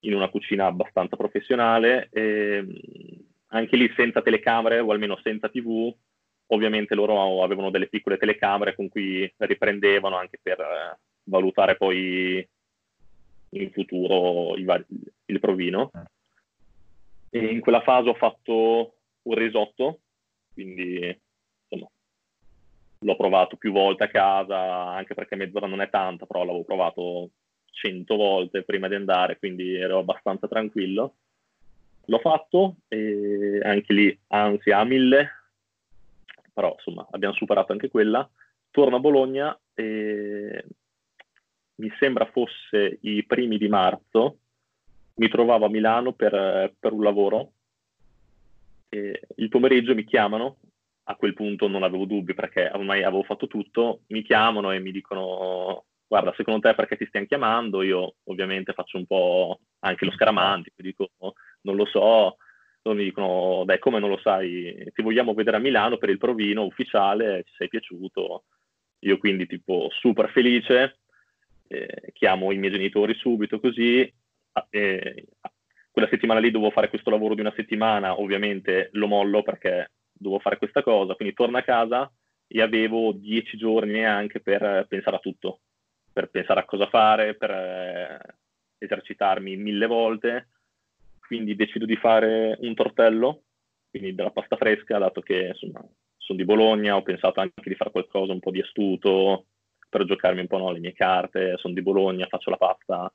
in 0.00 0.14
una 0.14 0.28
cucina 0.28 0.66
abbastanza 0.66 1.16
professionale, 1.16 2.08
e 2.10 2.64
anche 3.48 3.76
lì 3.76 3.92
senza 3.94 4.22
telecamere 4.22 4.78
o 4.80 4.90
almeno 4.90 5.18
senza 5.22 5.48
tv, 5.48 5.94
ovviamente 6.46 6.94
loro 6.94 7.42
avevano 7.42 7.70
delle 7.70 7.88
piccole 7.88 8.16
telecamere 8.16 8.74
con 8.74 8.88
cui 8.88 9.30
riprendevano 9.36 10.16
anche 10.16 10.38
per 10.42 10.58
eh, 10.58 10.98
valutare 11.24 11.76
poi 11.76 12.46
in 13.50 13.70
futuro 13.70 14.56
il, 14.56 14.86
il 15.26 15.40
provino. 15.40 15.90
E 17.30 17.38
in 17.38 17.60
quella 17.60 17.80
fase 17.82 18.08
ho 18.08 18.14
fatto 18.14 18.94
un 19.22 19.34
risotto, 19.34 20.00
quindi 20.52 21.20
l'ho 23.02 23.16
provato 23.16 23.56
più 23.56 23.72
volte 23.72 24.04
a 24.04 24.08
casa, 24.08 24.88
anche 24.88 25.14
perché 25.14 25.36
mezz'ora 25.36 25.66
non 25.66 25.80
è 25.80 25.90
tanta, 25.90 26.26
però 26.26 26.44
l'avevo 26.44 26.64
provato 26.64 27.30
cento 27.70 28.16
volte 28.16 28.62
prima 28.62 28.88
di 28.88 28.94
andare, 28.94 29.38
quindi 29.38 29.74
ero 29.74 29.98
abbastanza 29.98 30.48
tranquillo. 30.48 31.16
L'ho 32.06 32.18
fatto 32.18 32.76
e 32.88 33.60
anche 33.62 33.92
lì 33.92 34.20
ansia 34.28 34.78
a 34.78 34.84
mille, 34.84 35.30
però 36.52 36.72
insomma 36.76 37.06
abbiamo 37.10 37.34
superato 37.34 37.72
anche 37.72 37.88
quella. 37.88 38.28
Torno 38.70 38.96
a 38.96 39.00
Bologna 39.00 39.58
e 39.74 40.64
mi 41.76 41.92
sembra 41.98 42.26
fosse 42.26 42.98
i 43.02 43.24
primi 43.24 43.58
di 43.58 43.68
marzo, 43.68 44.38
mi 45.14 45.28
trovavo 45.28 45.66
a 45.66 45.68
Milano 45.68 46.12
per, 46.12 46.74
per 46.78 46.92
un 46.92 47.02
lavoro. 47.02 47.52
E 48.88 49.22
il 49.36 49.48
pomeriggio 49.48 49.94
mi 49.94 50.04
chiamano, 50.04 50.58
a 51.04 51.16
quel 51.16 51.34
punto 51.34 51.68
non 51.68 51.82
avevo 51.82 52.04
dubbi 52.04 52.34
perché 52.34 52.70
ormai 52.72 53.02
avevo 53.02 53.22
fatto 53.22 53.46
tutto, 53.46 54.02
mi 54.08 54.22
chiamano 54.22 54.70
e 54.70 54.78
mi 54.78 54.92
dicono 54.92 55.84
guarda 56.06 56.34
secondo 56.36 56.68
te 56.68 56.74
perché 56.74 56.96
ti 56.96 57.06
stiamo 57.06 57.26
chiamando? 57.26 57.82
Io 57.82 58.16
ovviamente 58.24 58.72
faccio 58.72 58.98
un 58.98 59.06
po' 59.06 59.60
anche 59.80 60.04
lo 60.04 60.12
scaramantico, 60.12 60.82
dico 60.82 61.10
non 61.62 61.76
lo 61.76 61.86
so, 61.86 62.36
loro 62.82 62.98
mi 62.98 63.04
dicono 63.04 63.62
dai 63.64 63.78
come 63.78 63.98
non 63.98 64.10
lo 64.10 64.18
sai, 64.18 64.90
ti 64.92 65.02
vogliamo 65.02 65.34
vedere 65.34 65.56
a 65.56 65.60
Milano 65.60 65.96
per 65.96 66.10
il 66.10 66.18
provino 66.18 66.64
ufficiale, 66.64 67.44
ci 67.46 67.54
sei 67.56 67.68
piaciuto? 67.68 68.44
Io 69.00 69.18
quindi 69.18 69.46
tipo 69.46 69.88
super 69.90 70.30
felice, 70.30 70.98
eh, 71.68 72.12
chiamo 72.12 72.52
i 72.52 72.58
miei 72.58 72.72
genitori 72.72 73.14
subito 73.14 73.58
così. 73.58 74.12
Eh, 74.70 75.26
quella 75.90 76.08
settimana 76.08 76.40
lì 76.40 76.50
dovevo 76.50 76.70
fare 76.70 76.88
questo 76.88 77.10
lavoro 77.10 77.34
di 77.34 77.40
una 77.40 77.52
settimana, 77.56 78.20
ovviamente 78.20 78.90
lo 78.92 79.06
mollo 79.06 79.42
perché 79.42 79.90
dovevo 80.22 80.40
fare 80.40 80.58
questa 80.58 80.82
cosa, 80.82 81.14
quindi 81.14 81.34
torno 81.34 81.58
a 81.58 81.62
casa 81.62 82.10
e 82.46 82.60
avevo 82.62 83.12
dieci 83.12 83.56
giorni 83.56 83.92
neanche 83.92 84.40
per 84.40 84.86
pensare 84.88 85.16
a 85.16 85.20
tutto, 85.20 85.60
per 86.12 86.30
pensare 86.30 86.60
a 86.60 86.64
cosa 86.64 86.86
fare, 86.86 87.34
per 87.34 87.50
eh, 87.50 88.18
esercitarmi 88.78 89.56
mille 89.56 89.86
volte. 89.86 90.48
Quindi 91.20 91.56
decido 91.56 91.86
di 91.86 91.96
fare 91.96 92.56
un 92.60 92.74
tortello, 92.74 93.42
quindi 93.90 94.14
della 94.14 94.30
pasta 94.30 94.56
fresca, 94.56 94.98
dato 94.98 95.20
che 95.20 95.48
insomma 95.48 95.82
sono 96.16 96.38
di 96.38 96.44
Bologna, 96.44 96.96
ho 96.96 97.02
pensato 97.02 97.40
anche 97.40 97.68
di 97.68 97.74
fare 97.74 97.90
qualcosa 97.90 98.32
un 98.32 98.40
po' 98.40 98.50
di 98.50 98.60
astuto, 98.60 99.46
per 99.88 100.04
giocarmi 100.04 100.40
un 100.40 100.46
po' 100.46 100.58
no, 100.58 100.70
le 100.70 100.78
mie 100.78 100.92
carte, 100.92 101.56
sono 101.56 101.74
di 101.74 101.82
Bologna, 101.82 102.26
faccio 102.26 102.50
la 102.50 102.56
pasta, 102.56 103.12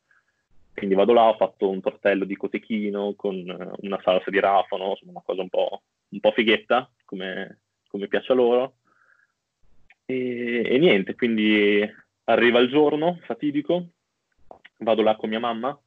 quindi 0.74 0.94
vado 0.94 1.14
là, 1.14 1.30
ho 1.30 1.36
fatto 1.36 1.70
un 1.70 1.82
tortello 1.82 2.24
di 2.24 2.36
cotechino 2.36 3.16
con 3.16 3.36
una 3.82 4.00
salsa 4.04 4.30
di 4.30 4.40
rafano, 4.40 4.90
insomma 4.90 5.12
una 5.14 5.24
cosa 5.26 5.42
un 5.42 5.50
po', 5.50 5.82
un 6.10 6.20
po 6.20 6.32
fighetta, 6.32 6.90
come, 7.06 7.62
come, 7.88 8.08
piace 8.08 8.32
a 8.32 8.36
loro. 8.36 8.78
E, 10.06 10.64
e 10.66 10.78
niente, 10.78 11.16
quindi 11.16 11.82
arriva 12.26 12.60
il 12.60 12.70
giorno 12.70 13.20
fatidico, 13.24 13.90
vado 14.80 15.02
là 15.02 15.16
con 15.16 15.30
mia 15.30 15.40
mamma 15.40 15.78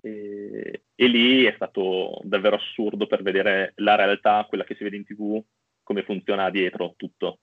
e, 0.00 0.82
e, 0.94 1.06
lì 1.06 1.44
è 1.44 1.52
stato 1.54 2.20
davvero 2.22 2.56
assurdo 2.56 3.06
per 3.06 3.22
vedere 3.22 3.72
la 3.76 3.94
realtà, 3.94 4.44
quella 4.48 4.64
che 4.64 4.74
si 4.74 4.84
vede 4.84 4.96
in 4.96 5.04
tv, 5.04 5.42
come 5.82 6.02
funziona 6.02 6.50
dietro 6.50 6.94
tutto. 6.96 7.40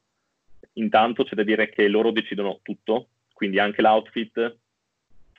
Intanto 0.73 1.23
c'è 1.23 1.35
da 1.35 1.43
dire 1.43 1.69
che 1.69 1.87
loro 1.87 2.11
decidono 2.11 2.59
tutto, 2.61 3.09
quindi 3.33 3.59
anche 3.59 3.81
l'outfit. 3.81 4.57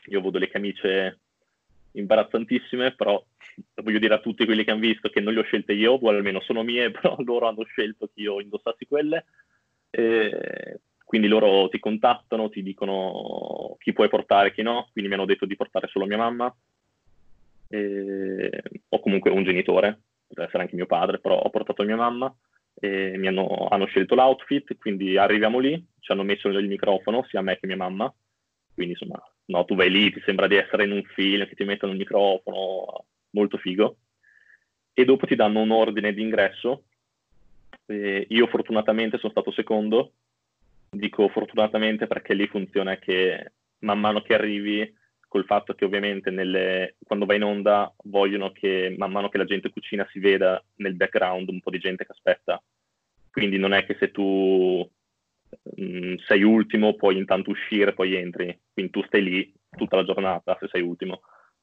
Io 0.08 0.20
vedo 0.20 0.38
le 0.38 0.48
camicie 0.48 1.20
imbarazzantissime, 1.98 2.94
però 2.94 3.22
voglio 3.82 3.98
dire 3.98 4.14
a 4.14 4.20
tutti 4.20 4.44
quelli 4.44 4.64
che 4.64 4.70
hanno 4.70 4.80
visto 4.80 5.08
che 5.08 5.20
non 5.20 5.32
le 5.32 5.40
ho 5.40 5.44
scelte 5.44 5.72
io, 5.72 5.94
o 5.94 6.08
almeno 6.08 6.40
sono 6.40 6.62
mie, 6.62 6.90
però 6.92 7.16
loro 7.18 7.48
hanno 7.48 7.64
scelto 7.64 8.06
che 8.06 8.20
io 8.22 8.40
indossassi 8.40 8.86
quelle. 8.86 9.26
E 9.90 10.80
quindi 11.04 11.28
loro 11.28 11.68
ti 11.68 11.78
contattano, 11.78 12.48
ti 12.48 12.62
dicono 12.62 13.76
chi 13.78 13.92
puoi 13.92 14.08
portare 14.08 14.52
chi 14.52 14.62
no, 14.62 14.88
quindi 14.92 15.08
mi 15.10 15.16
hanno 15.16 15.26
detto 15.26 15.46
di 15.46 15.56
portare 15.56 15.86
solo 15.88 16.04
mia 16.04 16.16
mamma, 16.16 16.54
e... 17.68 18.62
o 18.88 19.00
comunque 19.00 19.30
un 19.30 19.44
genitore, 19.44 20.00
potrebbe 20.26 20.48
essere 20.48 20.64
anche 20.64 20.76
mio 20.76 20.86
padre, 20.86 21.20
però 21.20 21.38
ho 21.38 21.50
portato 21.50 21.84
mia 21.84 21.96
mamma 21.96 22.34
e 22.78 23.16
mi 23.16 23.28
hanno, 23.28 23.68
hanno, 23.70 23.86
scelto 23.86 24.14
l'outfit, 24.14 24.76
quindi 24.78 25.16
arriviamo 25.16 25.58
lì, 25.58 25.82
ci 26.00 26.12
hanno 26.12 26.24
messo 26.24 26.48
il 26.48 26.68
microfono 26.68 27.24
sia 27.28 27.40
me 27.40 27.58
che 27.58 27.66
mia 27.66 27.76
mamma, 27.76 28.12
quindi 28.74 28.92
insomma, 28.92 29.22
no, 29.46 29.64
tu 29.64 29.74
vai 29.74 29.90
lì, 29.90 30.12
ti 30.12 30.22
sembra 30.24 30.46
di 30.46 30.56
essere 30.56 30.84
in 30.84 30.92
un 30.92 31.02
film, 31.02 31.46
che 31.46 31.54
ti 31.54 31.64
mettono 31.64 31.92
il 31.92 31.98
microfono, 31.98 33.04
molto 33.30 33.58
figo, 33.58 33.96
e 34.92 35.04
dopo 35.04 35.26
ti 35.26 35.34
danno 35.34 35.60
un 35.60 35.70
ordine 35.70 36.12
di 36.12 36.22
ingresso, 36.22 36.84
io 37.86 38.46
fortunatamente 38.48 39.18
sono 39.18 39.30
stato 39.30 39.52
secondo, 39.52 40.12
dico 40.90 41.28
fortunatamente 41.28 42.06
perché 42.06 42.34
lì 42.34 42.46
funziona 42.48 42.96
che 42.96 43.52
man 43.80 44.00
mano 44.00 44.22
che 44.22 44.34
arrivi, 44.34 44.94
col 45.28 45.44
fatto 45.44 45.74
che 45.74 45.84
ovviamente 45.84 46.30
nelle, 46.30 46.96
quando 47.04 47.26
vai 47.26 47.36
in 47.36 47.44
onda 47.44 47.92
vogliono 48.04 48.52
che 48.52 48.94
man 48.96 49.10
mano 49.10 49.28
che 49.28 49.38
la 49.38 49.44
gente 49.44 49.70
cucina 49.70 50.06
si 50.10 50.18
veda 50.18 50.62
nel 50.76 50.94
background 50.94 51.48
un 51.48 51.60
po' 51.60 51.70
di 51.70 51.78
gente 51.78 52.06
che 52.06 52.12
aspetta. 52.12 52.62
Quindi 53.30 53.58
non 53.58 53.74
è 53.74 53.84
che 53.84 53.96
se 53.98 54.10
tu 54.10 54.88
mm, 55.80 56.16
sei 56.26 56.42
ultimo 56.42 56.94
puoi 56.94 57.16
intanto 57.16 57.50
uscire, 57.50 57.92
poi 57.94 58.14
entri. 58.14 58.58
Quindi 58.72 58.92
tu 58.92 59.02
stai 59.04 59.22
lì 59.22 59.54
tutta 59.76 59.96
la 59.96 60.04
giornata 60.04 60.56
se 60.60 60.68
sei 60.68 60.82
ultimo. 60.82 61.20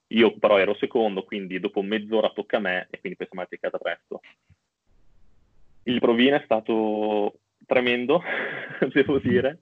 Io 0.08 0.38
però 0.38 0.58
ero 0.58 0.76
secondo, 0.76 1.24
quindi 1.24 1.60
dopo 1.60 1.82
mezz'ora 1.82 2.30
tocca 2.30 2.58
a 2.58 2.60
me 2.60 2.88
e 2.92 3.00
quindi 3.00 3.18
siamo 3.18 3.42
andati 3.42 3.56
a 3.56 3.58
casa 3.60 3.78
presto. 3.78 4.22
Il 5.84 6.00
provino 6.00 6.36
è 6.36 6.42
stato 6.46 7.40
tremendo, 7.66 8.22
devo 8.94 9.20
dire. 9.20 9.60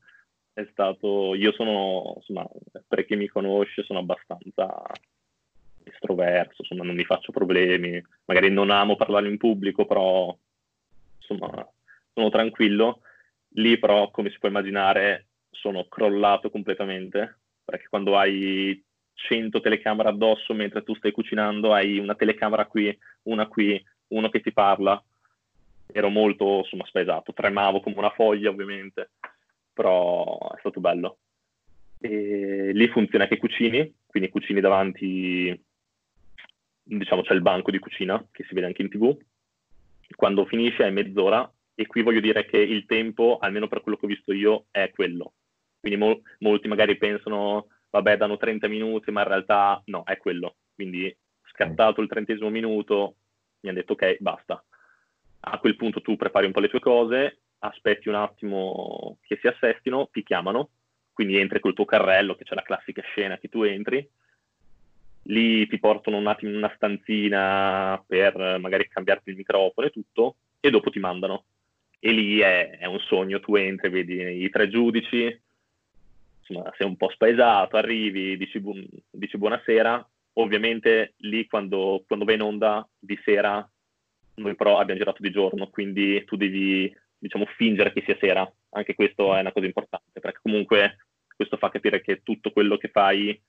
È 0.54 0.68
stato, 0.72 1.34
io 1.34 1.54
sono, 1.54 2.16
insomma, 2.18 2.46
per 2.88 3.06
chi 3.06 3.16
mi 3.16 3.28
conosce, 3.28 3.84
sono 3.84 4.00
abbastanza 4.00 4.84
estroverso, 5.84 6.62
insomma, 6.62 6.84
non 6.84 6.96
mi 6.96 7.06
faccio 7.06 7.32
problemi. 7.32 8.04
Magari 8.26 8.52
non 8.52 8.70
amo 8.70 8.96
parlare 8.96 9.30
in 9.30 9.38
pubblico, 9.38 9.86
però, 9.86 10.38
insomma, 11.18 11.68
sono 12.14 12.30
tranquillo. 12.30 13.02
Lì, 13.56 13.78
però, 13.78 14.10
come 14.12 14.30
si 14.30 14.40
può 14.40 14.48
immaginare, 14.48 15.28
sono 15.50 15.88
crollato 15.88 16.50
completamente, 16.50 17.40
perché 17.64 17.88
quando 17.90 18.18
hai 18.18 18.82
100 19.14 19.60
telecamere 19.60 20.10
addosso 20.10 20.54
mentre 20.54 20.84
tu 20.84 20.96
stai 20.96 21.12
cucinando, 21.12 21.74
hai 21.74 22.00
una 22.00 22.16
telecamera 22.16 22.66
qui, 22.66 22.98
una 23.24 23.48
qui, 23.48 23.84
uno 24.08 24.30
che 24.30 24.42
ti 24.42 24.52
parla, 24.52 25.02
ero 25.92 26.10
molto 26.10 26.60
insomma, 26.60 26.86
spaesato, 26.86 27.34
tremavo 27.34 27.82
come 27.82 27.98
una 27.98 28.10
foglia 28.12 28.50
ovviamente, 28.50 29.12
però 29.74 30.38
è 30.56 30.60
stato 30.60 30.80
bello. 30.80 31.18
E 32.00 32.72
lì 32.74 32.88
funziona 32.88 33.28
che 33.28 33.38
cucini, 33.38 33.94
quindi 34.08 34.30
cucini 34.30 34.60
davanti, 34.60 35.64
diciamo 36.84 37.22
c'è 37.22 37.34
il 37.34 37.42
banco 37.42 37.70
di 37.70 37.80
cucina 37.80 38.26
che 38.32 38.44
si 38.48 38.54
vede 38.54 38.68
anche 38.68 38.82
in 38.82 38.90
tv, 38.90 39.16
quando 40.16 40.46
finisce 40.46 40.86
è 40.86 40.90
mezz'ora 40.90 41.50
e 41.82 41.88
qui 41.88 42.02
voglio 42.02 42.20
dire 42.20 42.46
che 42.46 42.58
il 42.58 42.86
tempo, 42.86 43.38
almeno 43.40 43.68
per 43.68 43.82
quello 43.82 43.98
che 43.98 44.06
ho 44.06 44.10
visto 44.10 44.34
io, 44.34 44.66
è 44.72 44.92
quello. 44.92 45.34
Quindi 45.80 46.00
mo- 46.00 46.22
molti 46.40 46.68
magari 46.68 46.98
pensano, 46.98 47.68
vabbè, 47.90 48.18
danno 48.18 48.38
30 48.38 48.68
minuti, 48.68 49.12
ma 49.12 49.22
in 49.22 49.28
realtà 49.28 49.82
no, 49.86 50.04
è 50.04 50.18
quello. 50.18 50.56
Quindi 50.74 51.16
scattato 51.52 52.02
il 52.02 52.08
trentesimo 52.08 52.50
minuto, 52.50 53.16
mi 53.62 53.70
hanno 53.70 53.80
detto 53.80 53.94
ok, 53.94 54.18
basta 54.20 54.64
a 55.42 55.60
quel 55.60 55.76
punto 55.76 56.02
tu 56.02 56.16
prepari 56.18 56.46
un 56.46 56.52
po' 56.52 56.60
le 56.60 56.70
tue 56.70 56.80
cose, 56.80 57.42
aspetti 57.60 58.10
un 58.10 58.16
attimo 58.16 59.18
che 59.22 59.38
si 59.40 59.48
assestino, 59.48 60.10
ti 60.12 60.24
chiamano, 60.24 60.70
quindi 61.14 61.38
entri 61.38 61.60
col 61.60 61.74
tuo 61.74 61.86
carrello, 61.86 62.36
che 62.36 62.44
c'è 62.44 62.56
la 62.56 62.62
classica 62.62 63.02
scena 63.02 63.38
che 63.38 63.48
tu 63.48 63.64
entri, 63.64 64.08
lì 65.24 65.68
ti 65.68 65.80
portano 65.80 66.18
un 66.18 66.28
attimo 66.28 66.52
in 66.52 66.58
una 66.58 66.74
stanzina 66.76 68.04
per 68.06 68.60
magari 68.60 68.88
cambiarti 68.88 69.30
il 69.30 69.36
microfono 69.36 69.88
e 69.88 69.92
tutto, 69.92 70.36
e 70.60 70.70
dopo 70.70 70.90
ti 70.90 71.00
mandano. 71.00 71.46
E 72.04 72.12
lì 72.12 72.40
è, 72.40 72.80
è 72.80 72.86
un 72.86 73.00
sogno, 73.00 73.40
tu 73.40 73.56
entri, 73.56 73.90
vedi 73.90 74.44
i 74.44 74.50
tre 74.50 74.70
giudici, 74.70 75.40
insomma, 76.40 76.74
sei 76.76 76.88
un 76.88 76.98
po' 76.98 77.10
spaesato, 77.10 77.78
arrivi, 77.78 78.38
dici, 78.38 78.60
bu- 78.60 78.84
dici 79.12 79.38
buonasera, 79.38 80.10
ovviamente 80.34 81.14
lì 81.18 81.46
quando, 81.46 82.04
quando 82.08 82.26
vai 82.26 82.36
in 82.36 82.42
onda 82.42 82.88
di 82.98 83.20
sera 83.24 83.70
noi 84.36 84.56
però 84.56 84.80
abbiamo 84.80 85.00
girato 85.00 85.22
di 85.22 85.32
giorno, 85.32 85.70
quindi 85.70 86.24
tu 86.26 86.36
devi, 86.36 86.94
diciamo, 87.18 87.46
fingere 87.58 87.94
che 87.94 88.04
sia 88.06 88.18
sera. 88.20 88.52
Anche 88.72 88.96
questo 88.96 89.36
è 89.36 89.40
una 89.40 89.52
cosa 89.52 89.66
importante, 89.66 90.20
perché 90.20 90.40
comunque 90.42 90.98
questo 91.36 91.58
fa 91.58 91.70
capire 91.70 92.02
che 92.02 92.22
tutto 92.24 92.52
quello 92.52 92.78
che 92.78 92.88
fai 92.88 93.40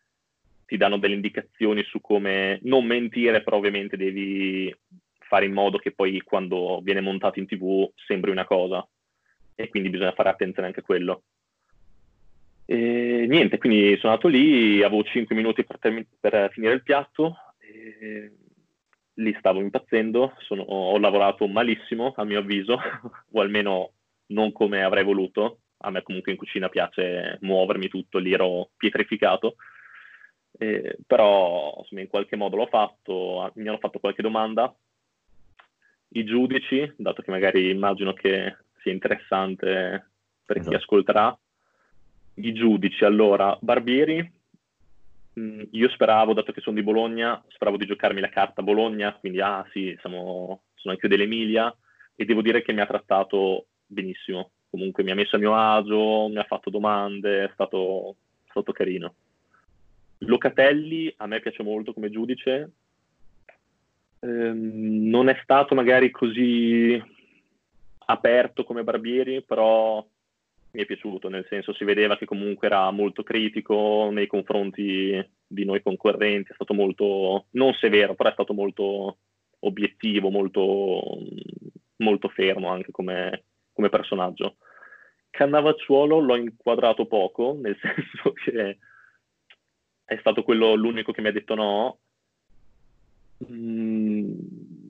ti 0.66 0.76
danno 0.76 0.98
delle 0.98 1.14
indicazioni 1.14 1.82
su 1.84 2.00
come 2.00 2.58
non 2.62 2.84
mentire, 2.84 3.42
però 3.42 3.56
ovviamente 3.56 3.96
devi 3.96 4.74
fare 5.32 5.46
in 5.46 5.54
modo 5.54 5.78
che 5.78 5.92
poi 5.92 6.20
quando 6.20 6.80
viene 6.82 7.00
montato 7.00 7.38
in 7.38 7.46
tv 7.46 7.90
sembri 7.94 8.30
una 8.30 8.44
cosa 8.44 8.86
e 9.54 9.70
quindi 9.70 9.88
bisogna 9.88 10.12
fare 10.12 10.28
attenzione 10.28 10.68
anche 10.68 10.80
a 10.80 10.82
quello. 10.82 11.22
E 12.66 13.24
niente, 13.26 13.56
quindi 13.56 13.96
sono 13.96 14.12
andato 14.12 14.28
lì, 14.28 14.82
avevo 14.82 15.02
5 15.02 15.34
minuti 15.34 15.64
per, 15.64 15.78
term- 15.78 16.06
per 16.20 16.50
finire 16.52 16.74
il 16.74 16.82
piatto, 16.82 17.36
lì 19.14 19.34
stavo 19.38 19.60
impazzendo, 19.60 20.34
sono, 20.40 20.62
ho 20.64 20.98
lavorato 20.98 21.46
malissimo 21.46 22.12
a 22.14 22.24
mio 22.24 22.40
avviso, 22.40 22.76
o 23.32 23.40
almeno 23.40 23.92
non 24.26 24.52
come 24.52 24.82
avrei 24.82 25.02
voluto. 25.04 25.60
A 25.84 25.90
me 25.90 26.02
comunque 26.02 26.30
in 26.30 26.38
cucina 26.38 26.68
piace 26.68 27.38
muovermi 27.40 27.88
tutto, 27.88 28.18
lì 28.18 28.34
ero 28.34 28.68
pietrificato. 28.76 29.56
Eh, 30.58 30.98
però 31.06 31.74
insomma, 31.78 32.02
in 32.02 32.08
qualche 32.08 32.36
modo 32.36 32.56
l'ho 32.56 32.66
fatto, 32.66 33.50
mi 33.54 33.66
hanno 33.66 33.78
fatto 33.78 33.98
qualche 33.98 34.22
domanda. 34.22 34.72
I 36.14 36.24
giudici, 36.24 36.92
dato 36.96 37.22
che 37.22 37.30
magari 37.30 37.70
immagino 37.70 38.12
che 38.12 38.56
sia 38.82 38.92
interessante 38.92 40.10
per 40.44 40.56
chi 40.56 40.68
esatto. 40.68 40.76
ascolterà, 40.76 41.38
i 42.34 42.52
giudici, 42.52 43.04
allora, 43.04 43.56
Barbieri, 43.60 44.40
Mm, 45.38 45.62
io 45.70 45.88
speravo, 45.88 46.34
dato 46.34 46.52
che 46.52 46.60
sono 46.60 46.76
di 46.76 46.82
Bologna, 46.82 47.42
speravo 47.48 47.78
di 47.78 47.86
giocarmi 47.86 48.20
la 48.20 48.28
carta 48.28 48.62
Bologna, 48.62 49.14
quindi 49.14 49.40
ah 49.40 49.66
sì, 49.72 49.96
siamo, 50.00 50.64
sono 50.74 50.92
anche 50.92 51.06
io 51.06 51.16
dell'Emilia 51.16 51.74
e 52.14 52.24
devo 52.26 52.42
dire 52.42 52.62
che 52.62 52.72
mi 52.72 52.80
ha 52.80 52.86
trattato 52.86 53.68
benissimo. 53.86 54.50
Comunque 54.68 55.02
mi 55.02 55.10
ha 55.10 55.14
messo 55.14 55.36
a 55.36 55.38
mio 55.38 55.54
agio, 55.54 56.28
mi 56.28 56.36
ha 56.36 56.44
fatto 56.44 56.68
domande, 56.68 57.44
è 57.44 57.50
stato, 57.54 58.16
è 58.44 58.50
stato 58.50 58.72
carino. 58.72 59.14
Locatelli 60.18 61.12
a 61.16 61.26
me 61.26 61.40
piace 61.40 61.62
molto 61.62 61.94
come 61.94 62.10
giudice, 62.10 62.70
ehm, 64.22 65.08
non 65.08 65.28
è 65.28 65.38
stato 65.42 65.74
magari 65.74 66.10
così 66.10 67.00
aperto 68.06 68.64
come 68.64 68.84
Barbieri, 68.84 69.42
però 69.42 70.04
mi 70.72 70.82
è 70.82 70.86
piaciuto, 70.86 71.28
nel 71.28 71.46
senso 71.48 71.74
si 71.74 71.84
vedeva 71.84 72.16
che 72.16 72.24
comunque 72.24 72.66
era 72.66 72.90
molto 72.90 73.22
critico 73.22 74.08
nei 74.10 74.26
confronti 74.26 75.30
di 75.46 75.64
noi 75.64 75.82
concorrenti, 75.82 76.52
è 76.52 76.54
stato 76.54 76.72
molto, 76.72 77.46
non 77.50 77.74
severo, 77.74 78.14
però 78.14 78.30
è 78.30 78.32
stato 78.32 78.54
molto 78.54 79.18
obiettivo, 79.60 80.30
molto, 80.30 81.18
molto 81.96 82.28
fermo 82.28 82.68
anche 82.68 82.90
come, 82.90 83.44
come 83.72 83.90
personaggio. 83.90 84.56
Cannavacciuolo 85.30 86.18
l'ho 86.20 86.36
inquadrato 86.36 87.06
poco, 87.06 87.56
nel 87.60 87.76
senso 87.80 88.32
che 88.32 88.78
è 90.04 90.16
stato 90.18 90.42
quello 90.42 90.74
l'unico 90.74 91.12
che 91.12 91.20
mi 91.20 91.28
ha 91.28 91.32
detto 91.32 91.54
no. 91.54 91.98
Mm, 93.50 94.32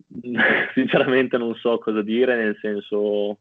sinceramente 0.74 1.38
non 1.38 1.54
so 1.54 1.78
cosa 1.78 2.02
dire, 2.02 2.36
nel 2.36 2.58
senso 2.60 3.38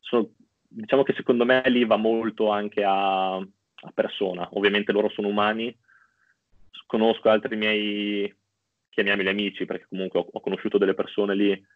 sono 0.00 0.30
diciamo 0.72 1.02
che 1.02 1.12
secondo 1.14 1.44
me 1.44 1.62
lì 1.66 1.84
va 1.84 1.96
molto 1.96 2.50
anche 2.50 2.82
a, 2.84 3.34
a 3.36 3.92
persona. 3.92 4.48
Ovviamente 4.52 4.92
loro 4.92 5.10
sono 5.10 5.28
umani, 5.28 5.74
conosco 6.86 7.28
altri 7.28 7.56
miei, 7.56 8.34
chiamiamoli 8.90 9.28
amici, 9.28 9.64
perché 9.64 9.86
comunque 9.88 10.20
ho, 10.20 10.28
ho 10.30 10.40
conosciuto 10.40 10.78
delle 10.78 10.94
persone 10.94 11.34
lì 11.34 11.66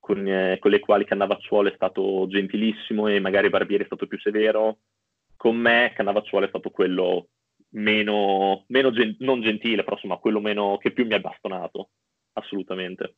con, 0.00 0.26
eh, 0.26 0.58
con, 0.58 0.70
le 0.70 0.80
quali 0.80 1.04
Cannavacciuolo 1.04 1.68
è 1.68 1.74
stato 1.74 2.26
gentilissimo 2.28 3.08
e 3.08 3.20
magari 3.20 3.48
Barbieri 3.48 3.84
è 3.84 3.86
stato 3.86 4.06
più 4.06 4.18
severo. 4.18 4.78
Con 5.36 5.56
me 5.56 5.92
Cannavacciuolo 5.94 6.46
è 6.46 6.48
stato 6.48 6.70
quello 6.70 7.28
meno, 7.70 8.64
meno 8.68 8.90
gen- 8.90 9.16
non 9.20 9.42
gentile, 9.42 9.82
però 9.82 9.96
insomma 9.96 10.16
quello 10.16 10.40
meno, 10.40 10.78
che 10.78 10.92
più 10.92 11.06
mi 11.06 11.14
ha 11.14 11.20
bastonato, 11.20 11.90
assolutamente. 12.36 13.16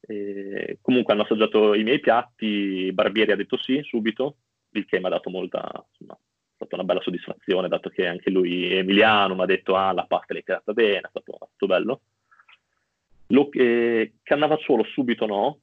E 0.00 0.78
comunque 0.80 1.12
hanno 1.12 1.22
assaggiato 1.22 1.74
i 1.74 1.84
miei 1.84 2.00
piatti, 2.00 2.90
Barbieri 2.92 3.32
ha 3.32 3.36
detto 3.36 3.56
sì 3.56 3.80
subito, 3.82 4.36
il 4.70 4.84
che 4.84 4.98
mi 4.98 5.06
ha 5.06 5.10
dato 5.10 5.30
molta, 5.30 5.70
insomma, 5.90 6.14
è 6.14 6.54
stata 6.54 6.74
una 6.74 6.84
bella 6.84 7.00
soddisfazione, 7.00 7.68
dato 7.68 7.88
che 7.88 8.06
anche 8.06 8.30
lui 8.30 8.72
è 8.72 8.78
emiliano, 8.78 9.34
mi 9.34 9.42
ha 9.42 9.46
detto 9.46 9.76
ah 9.76 9.92
la 9.92 10.06
pasta 10.06 10.32
l'hai 10.32 10.42
creata 10.42 10.72
bene, 10.72 11.00
è 11.00 11.08
stato, 11.08 11.34
stato 11.34 11.66
bello. 11.66 12.00
Lo, 13.28 13.48
eh, 13.52 14.14
Cannavacciuolo 14.22 14.84
subito 14.84 15.26
no, 15.26 15.60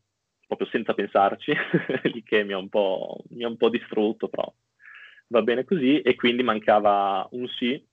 proprio 0.47 0.67
senza 0.69 0.93
pensarci, 0.93 1.51
il 2.13 2.23
che 2.23 2.43
mi 2.43 2.53
ha, 2.53 2.57
un 2.57 2.69
po', 2.69 3.23
un 3.29 3.57
po' 3.57 3.69
distrutto, 3.69 4.29
però 4.29 4.51
va 5.27 5.41
bene 5.41 5.63
così, 5.65 6.01
e 6.01 6.15
quindi 6.15 6.43
mancava 6.43 7.27
un 7.31 7.47
sì. 7.47 7.85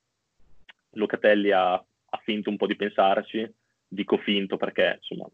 Locatelli 0.92 1.50
ha, 1.50 1.74
ha 1.74 2.20
finto 2.24 2.48
un 2.48 2.56
po' 2.56 2.66
di 2.66 2.76
pensarci, 2.76 3.52
dico 3.88 4.18
finto 4.18 4.56
perché 4.56 4.96
insomma 4.96 5.28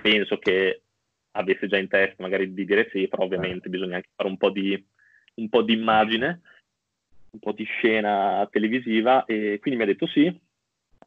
penso 0.00 0.38
che 0.38 0.82
avesse 1.32 1.66
già 1.66 1.76
in 1.76 1.88
testa 1.88 2.22
magari 2.22 2.52
di 2.52 2.64
dire 2.64 2.88
sì, 2.90 3.08
però 3.08 3.24
ovviamente 3.24 3.68
bisogna 3.68 3.96
anche 3.96 4.10
fare 4.14 4.28
un 4.28 4.36
po' 4.36 4.50
di, 4.50 4.86
un 5.34 5.48
po' 5.48 5.62
di 5.62 5.72
immagine, 5.72 6.40
un 7.30 7.38
po' 7.38 7.52
di 7.52 7.64
scena 7.64 8.46
televisiva 8.50 9.24
e 9.24 9.58
quindi 9.60 9.78
mi 9.78 9.84
ha 9.84 9.92
detto 9.92 10.06
sì 10.06 10.26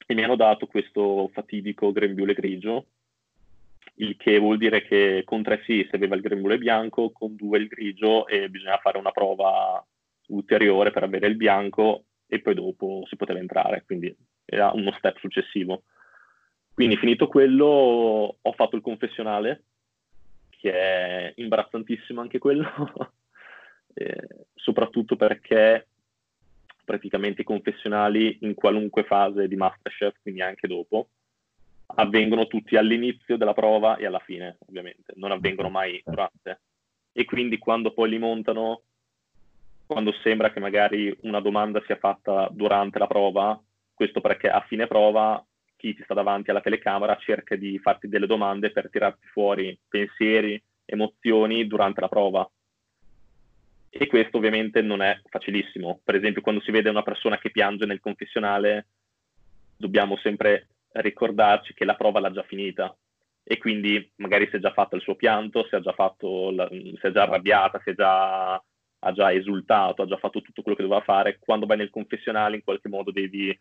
e 0.08 0.14
mi 0.14 0.24
hanno 0.24 0.36
dato 0.36 0.68
questo 0.68 1.30
fatidico 1.34 1.92
grembiule 1.92 2.34
grigio, 2.34 2.88
il 3.96 4.18
che 4.18 4.40
vuol 4.40 4.58
dire 4.58 4.84
che 4.84 5.24
con 5.26 5.44
tre 5.44 5.62
sì 5.66 5.86
si 5.90 5.96
aveva 5.96 6.16
il 6.16 6.22
grembiule 6.22 6.58
bianco, 6.58 7.12
con 7.12 7.36
due 7.36 7.60
il 7.60 7.68
grigio 7.68 8.28
e 8.28 8.50
bisogna 8.50 8.78
fare 8.78 8.98
una 8.98 9.12
prova 9.12 9.86
ulteriore 10.28 10.92
per 10.92 11.04
avere 11.04 11.28
il 11.28 11.36
bianco 11.36 12.06
e 12.28 12.40
poi 12.40 12.54
dopo 12.56 13.04
si 13.08 13.16
poteva 13.16 13.40
entrare, 13.40 13.84
quindi 13.86 14.16
era 14.46 14.72
uno 14.74 14.92
step 14.98 15.18
successivo. 15.20 15.84
Quindi 16.82 16.98
finito 16.98 17.28
quello 17.28 18.40
ho 18.42 18.52
fatto 18.54 18.76
il 18.76 18.82
confessionale, 18.82 19.66
che 20.50 20.72
è 20.74 21.32
imbarazzantissimo 21.36 22.20
anche 22.20 22.40
quello, 22.40 22.66
eh, 23.94 24.28
soprattutto 24.56 25.16
perché 25.16 25.90
praticamente 26.84 27.42
i 27.42 27.46
confessionali 27.46 28.40
in 28.42 28.56
qualunque 28.56 29.04
fase 29.04 29.48
di 29.48 29.56
Masterchef, 29.56 30.16
quindi 30.24 30.42
anche 30.42 30.68
dopo, 30.68 31.10
avvengono 31.98 32.48
tutti 32.48 32.76
all'inizio 32.76 33.38
della 33.38 33.54
prova 33.54 33.98
e 33.98 34.08
alla 34.08 34.18
fine, 34.18 34.58
ovviamente, 34.68 35.14
non 35.18 35.30
avvengono 35.30 35.70
mai 35.70 36.02
durante. 36.04 36.62
E 37.12 37.26
quindi 37.26 37.60
quando 37.60 37.94
poi 37.94 38.10
li 38.10 38.18
montano, 38.18 38.82
quando 39.86 40.12
sembra 40.24 40.52
che 40.52 40.60
magari 40.60 41.16
una 41.22 41.42
domanda 41.42 41.80
sia 41.86 41.98
fatta 41.98 42.50
durante 42.52 42.98
la 42.98 43.06
prova, 43.06 43.62
questo 43.94 44.20
perché 44.20 44.50
a 44.50 44.62
fine 44.62 44.88
prova 44.88 45.46
chi 45.82 45.96
ti 45.96 46.04
sta 46.04 46.14
davanti 46.14 46.52
alla 46.52 46.62
telecamera 46.62 47.18
cerca 47.18 47.56
di 47.56 47.80
farti 47.80 48.08
delle 48.08 48.28
domande 48.28 48.70
per 48.70 48.92
tirarti 48.92 49.26
fuori 49.30 49.76
pensieri, 49.90 50.62
emozioni 50.86 51.66
durante 51.66 52.02
la 52.02 52.08
prova. 52.08 52.48
E 53.90 54.06
questo 54.06 54.38
ovviamente 54.38 54.84
non 54.84 55.02
è 55.02 55.20
facilissimo. 55.28 56.00
Per 56.04 56.14
esempio, 56.14 56.42
quando 56.42 56.62
si 56.62 56.70
vede 56.70 56.90
una 56.92 57.02
persona 57.02 57.40
che 57.40 57.50
piange 57.50 57.88
nel 57.88 58.00
confessionale, 58.00 58.90
dobbiamo 59.76 60.18
sempre 60.18 60.68
ricordarci 60.92 61.74
che 61.74 61.84
la 61.84 61.96
prova 61.96 62.20
l'ha 62.20 62.32
già 62.32 62.44
finita 62.44 62.96
e 63.44 63.58
quindi 63.58 64.12
magari 64.18 64.48
si 64.50 64.58
è 64.58 64.60
già 64.60 64.72
fatto 64.72 64.96
il 64.96 65.02
suo 65.02 65.16
pianto, 65.16 65.66
si 65.68 65.76
è 65.76 65.80
già, 65.80 65.96
la, 65.98 66.68
si 66.70 67.00
è 67.02 67.12
già 67.12 67.24
arrabbiata, 67.24 67.82
si 67.84 67.90
è 67.90 67.96
già, 67.96 68.54
ha 68.54 69.12
già 69.14 69.34
esultato, 69.34 70.04
ha 70.04 70.06
già 70.06 70.18
fatto 70.18 70.42
tutto 70.42 70.62
quello 70.62 70.78
che 70.78 70.84
doveva 70.84 71.02
fare. 71.02 71.40
Quando 71.40 71.66
vai 71.66 71.78
nel 71.78 71.90
confessionale 71.90 72.56
in 72.56 72.64
qualche 72.64 72.88
modo 72.88 73.10
devi 73.10 73.58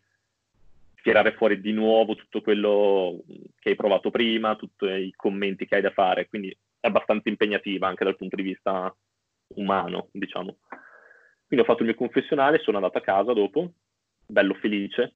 tirare 1.01 1.33
fuori 1.33 1.59
di 1.61 1.71
nuovo 1.71 2.15
tutto 2.15 2.41
quello 2.41 3.23
che 3.59 3.69
hai 3.69 3.75
provato 3.75 4.09
prima, 4.11 4.55
tutti 4.55 4.85
i 4.85 5.13
commenti 5.15 5.65
che 5.65 5.75
hai 5.75 5.81
da 5.81 5.91
fare, 5.91 6.27
quindi 6.27 6.55
è 6.79 6.87
abbastanza 6.87 7.29
impegnativa 7.29 7.87
anche 7.87 8.03
dal 8.03 8.15
punto 8.15 8.35
di 8.35 8.43
vista 8.43 8.95
umano, 9.55 10.09
diciamo. 10.11 10.57
Quindi 11.45 11.65
ho 11.65 11.69
fatto 11.69 11.83
il 11.83 11.89
mio 11.89 11.97
confessionale, 11.97 12.59
sono 12.59 12.77
andato 12.77 12.97
a 12.97 13.01
casa 13.01 13.33
dopo, 13.33 13.73
bello 14.25 14.53
felice, 14.55 15.15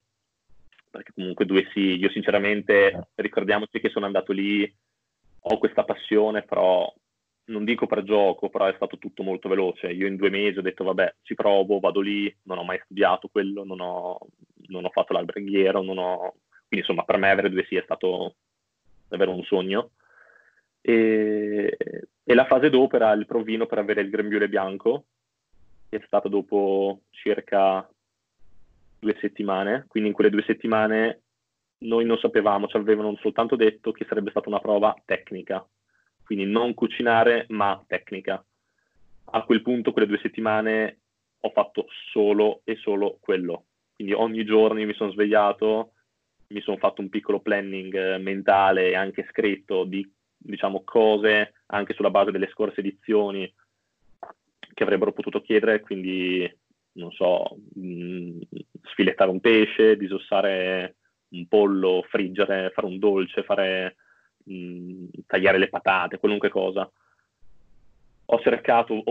perché 0.90 1.12
comunque 1.14 1.46
due 1.46 1.68
sì, 1.72 1.96
io 1.96 2.10
sinceramente 2.10 3.08
ricordiamoci 3.14 3.80
che 3.80 3.88
sono 3.88 4.06
andato 4.06 4.32
lì, 4.32 4.70
ho 5.48 5.58
questa 5.58 5.84
passione, 5.84 6.42
però 6.42 6.92
non 7.46 7.64
dico 7.64 7.86
per 7.86 8.02
gioco, 8.02 8.48
però 8.48 8.66
è 8.66 8.74
stato 8.74 8.98
tutto 8.98 9.22
molto 9.22 9.48
veloce. 9.48 9.88
Io 9.92 10.06
in 10.06 10.16
due 10.16 10.30
mesi 10.30 10.58
ho 10.58 10.62
detto, 10.62 10.84
vabbè, 10.84 11.16
ci 11.22 11.34
provo, 11.34 11.78
vado 11.78 12.00
lì, 12.00 12.34
non 12.42 12.58
ho 12.58 12.64
mai 12.64 12.80
studiato 12.84 13.28
quello, 13.28 13.64
non 13.64 13.80
ho, 13.80 14.18
non 14.68 14.84
ho 14.84 14.90
fatto 14.90 15.12
l'alberghiero, 15.12 15.82
non 15.82 15.98
ho... 15.98 16.34
Quindi 16.68 16.86
insomma, 16.86 17.04
per 17.04 17.16
me 17.16 17.30
avere 17.30 17.50
due 17.50 17.64
sì 17.68 17.76
è 17.76 17.82
stato 17.82 18.36
davvero 19.08 19.32
un 19.32 19.42
sogno. 19.44 19.90
E, 20.80 21.76
e 22.22 22.34
la 22.34 22.46
fase 22.46 22.70
dopo 22.70 22.96
era 22.96 23.12
il 23.12 23.26
provino 23.26 23.66
per 23.66 23.78
avere 23.78 24.00
il 24.00 24.10
grembiule 24.10 24.48
bianco, 24.48 25.06
che 25.88 25.98
è 25.98 26.02
stato 26.06 26.28
dopo 26.28 27.02
circa 27.10 27.88
due 28.98 29.16
settimane. 29.20 29.84
Quindi 29.88 30.08
in 30.10 30.14
quelle 30.14 30.30
due 30.30 30.42
settimane 30.42 31.22
noi 31.78 32.04
non 32.04 32.18
sapevamo, 32.18 32.66
ci 32.66 32.76
avevano 32.76 33.16
soltanto 33.16 33.54
detto 33.54 33.92
che 33.92 34.06
sarebbe 34.08 34.30
stata 34.30 34.48
una 34.48 34.60
prova 34.60 34.94
tecnica 35.04 35.64
quindi 36.26 36.44
non 36.44 36.74
cucinare 36.74 37.46
ma 37.50 37.82
tecnica. 37.86 38.44
A 39.30 39.44
quel 39.44 39.62
punto, 39.62 39.92
quelle 39.92 40.08
due 40.08 40.18
settimane, 40.18 40.98
ho 41.38 41.50
fatto 41.50 41.86
solo 42.10 42.62
e 42.64 42.74
solo 42.76 43.18
quello. 43.20 43.66
Quindi 43.96 44.12
ogni 44.12 44.44
giorno 44.44 44.84
mi 44.84 44.94
sono 44.94 45.10
svegliato, 45.10 45.92
mi 46.48 46.60
sono 46.60 46.76
fatto 46.76 47.00
un 47.00 47.08
piccolo 47.08 47.40
planning 47.40 47.94
eh, 47.94 48.18
mentale 48.18 48.90
e 48.90 48.94
anche 48.94 49.26
scritto 49.30 49.84
di 49.84 50.08
diciamo, 50.36 50.84
cose 50.84 51.54
anche 51.66 51.94
sulla 51.94 52.10
base 52.10 52.30
delle 52.30 52.50
scorse 52.50 52.80
edizioni 52.80 53.52
che 54.74 54.82
avrebbero 54.82 55.12
potuto 55.12 55.40
chiedere, 55.40 55.80
quindi 55.80 56.46
non 56.92 57.10
so, 57.12 57.56
mh, 57.74 57.80
mm, 57.80 58.40
sfilettare 58.82 59.30
un 59.30 59.40
pesce, 59.40 59.96
disossare 59.96 60.96
un 61.30 61.48
pollo, 61.48 62.04
friggere, 62.08 62.70
fare 62.74 62.86
un 62.86 62.98
dolce, 62.98 63.42
fare 63.42 63.96
mh, 64.44 65.06
tagliare 65.26 65.58
le 65.58 65.68
patate, 65.68 66.18
qualunque 66.18 66.50
cosa. 66.50 66.90
Ho 68.28 68.40
cercato, 68.40 69.02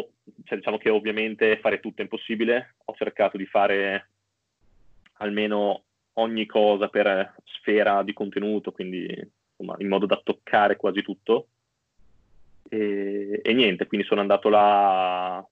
cioè 0.44 0.58
diciamo 0.58 0.78
che 0.78 0.90
ovviamente 0.90 1.58
fare 1.60 1.80
tutto 1.80 2.02
è 2.02 2.04
impossibile, 2.04 2.76
ho 2.86 2.94
cercato 2.96 3.38
di 3.38 3.46
fare 3.46 4.10
almeno 5.18 5.84
ogni 6.14 6.46
cosa 6.46 6.88
per 6.88 7.36
sfera 7.46 8.04
di 8.04 8.14
contenuto, 8.14 8.72
quindi 8.72 9.08
insomma, 9.58 9.76
in 9.80 9.88
modo 9.88 10.06
da 10.06 10.20
toccare 10.24 10.76
quasi 10.76 11.02
tutto. 11.02 11.48
E, 12.68 13.42
e, 13.44 13.54
niente, 13.54 13.88
quindi 13.88 14.08
sono 14.08 14.22
andato 14.22 14.50
là 14.50 15.46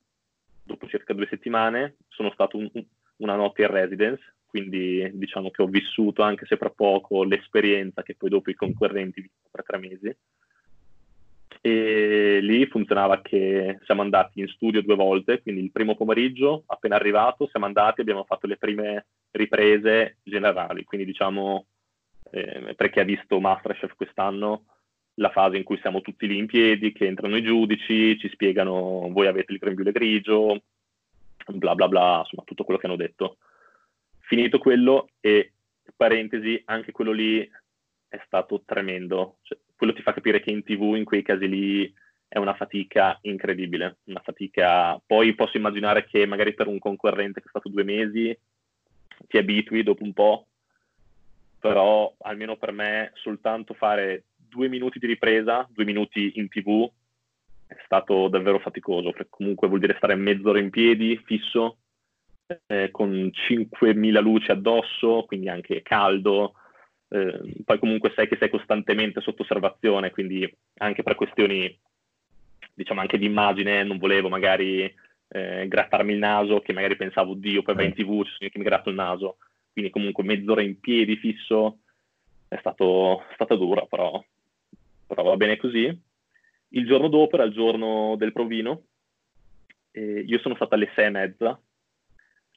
dopo 0.63 0.87
circa 0.87 1.13
due 1.13 1.27
settimane, 1.29 1.97
sono 2.07 2.31
stato 2.31 2.57
un, 2.57 2.69
una 3.17 3.35
notte 3.35 3.61
in 3.61 3.67
residence, 3.69 4.35
quindi 4.45 5.09
diciamo 5.13 5.51
che 5.51 5.61
ho 5.61 5.67
vissuto, 5.67 6.21
anche 6.21 6.45
se 6.45 6.57
fra 6.57 6.69
poco, 6.69 7.23
l'esperienza 7.23 8.03
che 8.03 8.15
poi 8.15 8.29
dopo 8.29 8.49
i 8.49 8.55
concorrenti 8.55 9.21
vivono 9.21 9.49
per 9.51 9.63
tre 9.63 9.77
mesi. 9.77 10.17
E 11.61 12.39
lì 12.41 12.65
funzionava 12.67 13.21
che 13.21 13.79
siamo 13.85 14.01
andati 14.01 14.39
in 14.39 14.47
studio 14.47 14.81
due 14.81 14.95
volte, 14.95 15.41
quindi 15.41 15.61
il 15.61 15.71
primo 15.71 15.95
pomeriggio, 15.95 16.63
appena 16.67 16.95
arrivato, 16.95 17.47
siamo 17.47 17.65
andati 17.65 17.99
e 17.99 18.01
abbiamo 18.03 18.23
fatto 18.25 18.47
le 18.47 18.57
prime 18.57 19.07
riprese 19.31 20.17
generali, 20.23 20.83
quindi 20.83 21.05
diciamo, 21.05 21.65
eh, 22.31 22.73
per 22.75 22.89
chi 22.89 22.99
ha 22.99 23.03
visto 23.03 23.39
Masterchef 23.39 23.95
quest'anno, 23.95 24.65
la 25.15 25.29
fase 25.29 25.57
in 25.57 25.63
cui 25.63 25.77
siamo 25.79 26.01
tutti 26.01 26.27
lì 26.27 26.37
in 26.37 26.47
piedi, 26.47 26.91
che 26.91 27.05
entrano 27.05 27.37
i 27.37 27.43
giudici, 27.43 28.17
ci 28.17 28.29
spiegano 28.29 29.09
voi 29.11 29.27
avete 29.27 29.51
il 29.51 29.59
grembiule 29.59 29.91
grigio, 29.91 30.63
bla 31.45 31.75
bla 31.75 31.87
bla, 31.87 32.19
insomma 32.19 32.43
tutto 32.45 32.63
quello 32.63 32.79
che 32.79 32.87
hanno 32.87 32.95
detto. 32.95 33.37
Finito 34.19 34.57
quello 34.57 35.09
e 35.19 35.53
parentesi, 35.95 36.61
anche 36.65 36.91
quello 36.91 37.11
lì 37.11 37.39
è 38.07 38.21
stato 38.25 38.63
tremendo. 38.65 39.37
Cioè, 39.41 39.57
quello 39.75 39.93
ti 39.93 40.01
fa 40.01 40.13
capire 40.13 40.39
che 40.41 40.51
in 40.51 40.63
tv 40.63 40.95
in 40.95 41.03
quei 41.03 41.21
casi 41.21 41.47
lì 41.47 41.93
è 42.27 42.37
una 42.39 42.55
fatica 42.55 43.17
incredibile, 43.21 43.97
una 44.05 44.21
fatica... 44.23 44.99
Poi 45.05 45.35
posso 45.35 45.57
immaginare 45.57 46.05
che 46.05 46.25
magari 46.25 46.53
per 46.55 46.67
un 46.67 46.79
concorrente 46.79 47.39
che 47.39 47.45
è 47.45 47.49
stato 47.49 47.69
due 47.69 47.83
mesi 47.83 48.35
ti 49.27 49.37
abitui 49.37 49.83
dopo 49.83 50.03
un 50.03 50.13
po', 50.13 50.47
però 51.59 52.13
almeno 52.19 52.57
per 52.57 52.71
me 52.71 53.11
soltanto 53.15 53.73
fare 53.73 54.23
due 54.35 54.67
minuti 54.67 54.99
di 54.99 55.07
ripresa, 55.07 55.67
due 55.71 55.85
minuti 55.85 56.33
in 56.35 56.49
tv, 56.49 56.89
è 57.67 57.77
stato 57.85 58.27
davvero 58.27 58.59
faticoso, 58.59 59.11
perché 59.11 59.27
comunque 59.29 59.67
vuol 59.67 59.79
dire 59.79 59.95
stare 59.97 60.15
mezz'ora 60.15 60.59
in 60.59 60.69
piedi, 60.69 61.19
fisso, 61.23 61.77
eh, 62.67 62.91
con 62.91 63.31
5.000 63.31 64.21
luci 64.21 64.51
addosso, 64.51 65.23
quindi 65.25 65.49
anche 65.49 65.81
caldo, 65.81 66.55
eh, 67.13 67.61
poi 67.63 67.77
comunque 67.77 68.11
sai 68.15 68.27
che 68.27 68.37
sei 68.39 68.49
costantemente 68.49 69.21
sotto 69.21 69.43
osservazione, 69.43 70.09
quindi 70.09 70.51
anche 70.79 71.03
per 71.03 71.13
questioni, 71.13 71.79
diciamo 72.73 73.01
anche 73.01 73.19
di 73.19 73.25
immagine, 73.25 73.83
non 73.83 73.99
volevo 73.99 74.29
magari 74.29 74.91
eh, 75.27 75.67
grattarmi 75.67 76.11
il 76.11 76.17
naso, 76.17 76.61
che 76.61 76.73
magari 76.73 76.95
pensavo, 76.95 77.33
oddio, 77.33 77.61
poi 77.61 77.75
vai 77.75 77.85
in 77.85 77.93
tv, 77.93 78.23
ci 78.23 78.33
sono 78.35 78.49
che 78.49 78.57
mi 78.57 78.63
gratto 78.63 78.89
il 78.89 78.95
naso, 78.95 79.37
quindi 79.71 79.91
comunque 79.91 80.23
mezz'ora 80.23 80.63
in 80.63 80.79
piedi 80.79 81.15
fisso, 81.17 81.81
è, 82.47 82.57
stato, 82.57 83.21
è 83.29 83.33
stata 83.35 83.55
dura, 83.55 83.85
però, 83.85 84.23
però 85.05 85.21
va 85.21 85.37
bene 85.37 85.57
così. 85.57 85.95
Il 86.69 86.87
giorno 86.87 87.09
dopo 87.09 87.35
era 87.35 87.45
il 87.45 87.53
giorno 87.53 88.15
del 88.17 88.31
provino, 88.31 88.85
io 89.91 90.39
sono 90.39 90.55
stata 90.55 90.73
alle 90.73 90.91
sei 90.95 91.05
e 91.05 91.09
mezza, 91.11 91.61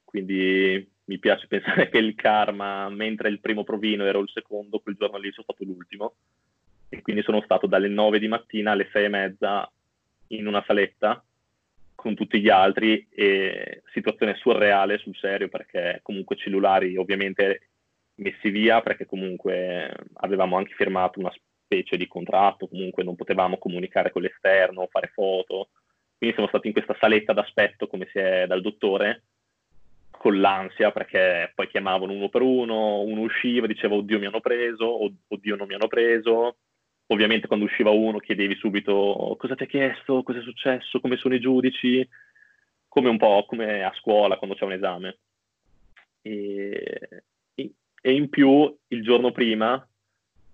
quindi 0.03 0.96
mi 1.07 1.19
piace 1.19 1.47
pensare 1.49 1.89
che 1.89 1.99
il 1.99 2.15
karma, 2.15 2.89
mentre 2.89 3.29
il 3.29 3.41
primo 3.41 3.65
provino 3.65 4.05
ero 4.05 4.21
il 4.21 4.31
secondo, 4.33 4.79
quel 4.79 4.97
giorno 4.97 5.19
lì 5.19 5.31
sono 5.33 5.47
stato 5.49 5.65
l'ultimo. 5.65 6.15
E 6.89 7.03
quindi 7.03 7.23
sono 7.23 7.41
stato 7.43 7.67
dalle 7.67 7.89
9 7.89 8.19
di 8.19 8.29
mattina 8.29 8.73
alle 8.73 8.89
6 8.93 9.05
e 9.05 9.09
mezza 9.09 9.73
in 10.29 10.47
una 10.47 10.63
saletta 10.67 11.23
con 11.95 12.15
tutti 12.15 12.41
gli 12.41 12.49
altri 12.49 13.07
e 13.11 13.83
situazione 13.93 14.37
surreale 14.37 14.99
sul 14.99 15.17
serio 15.17 15.49
perché 15.49 16.01
comunque 16.03 16.37
cellulari 16.37 16.97
ovviamente 16.97 17.71
messi 18.17 18.51
via 18.51 18.81
perché 18.83 19.07
comunque 19.07 19.93
avevamo 20.15 20.57
anche 20.57 20.75
firmato 20.75 21.19
una 21.19 21.33
specie 21.65 21.97
di 21.97 22.07
contratto, 22.07 22.69
comunque 22.69 23.03
non 23.03 23.17
potevamo 23.17 23.59
comunicare 23.59 24.13
con 24.13 24.23
l'esterno, 24.23 24.89
fare 24.91 25.11
foto. 25.13 25.71
Quindi 26.17 26.37
siamo 26.37 26.49
stati 26.49 26.69
in 26.69 26.73
questa 26.73 26.97
saletta 27.01 27.33
d'aspetto 27.33 27.89
come 27.89 28.07
si 28.13 28.19
è 28.19 28.47
dal 28.47 28.61
dottore 28.61 29.25
con 30.19 30.41
l'ansia 30.41 30.91
perché 30.93 31.53
poi 31.55 31.69
chiamavano 31.69 32.13
uno 32.13 32.29
per 32.29 32.43
uno, 32.43 33.01
uno 33.01 33.21
usciva, 33.21 33.67
diceva 33.67 33.95
oddio 33.95 34.19
mi 34.19 34.27
hanno 34.27 34.41
preso, 34.41 35.11
oddio 35.29 35.57
non 35.57 35.67
mi 35.67 35.75
hanno 35.75 35.89
preso. 35.89 36.57
Ovviamente 37.09 37.47
quando 37.47 37.67
usciva 37.67 37.91
uno 37.91 38.19
chiedevi 38.19 38.57
subito 38.57 39.37
cosa 39.39 39.55
ti 39.55 39.63
ha 39.63 39.67
chiesto, 39.67 40.23
cosa 40.23 40.41
è 40.41 40.43
successo, 40.43 41.01
come 41.01 41.17
sono 41.17 41.35
i 41.35 41.41
giudici, 41.41 42.07
come 42.89 43.09
un 43.09 43.19
po' 43.19 43.45
come 43.47 43.85
a 43.85 43.93
scuola 43.99 44.37
quando 44.37 44.57
c'è 44.57 44.65
un 44.65 44.73
esame. 44.73 45.19
E, 46.23 47.23
e 47.55 48.13
in 48.13 48.29
più 48.29 48.77
il 48.89 49.03
giorno 49.03 49.31
prima, 49.33 49.87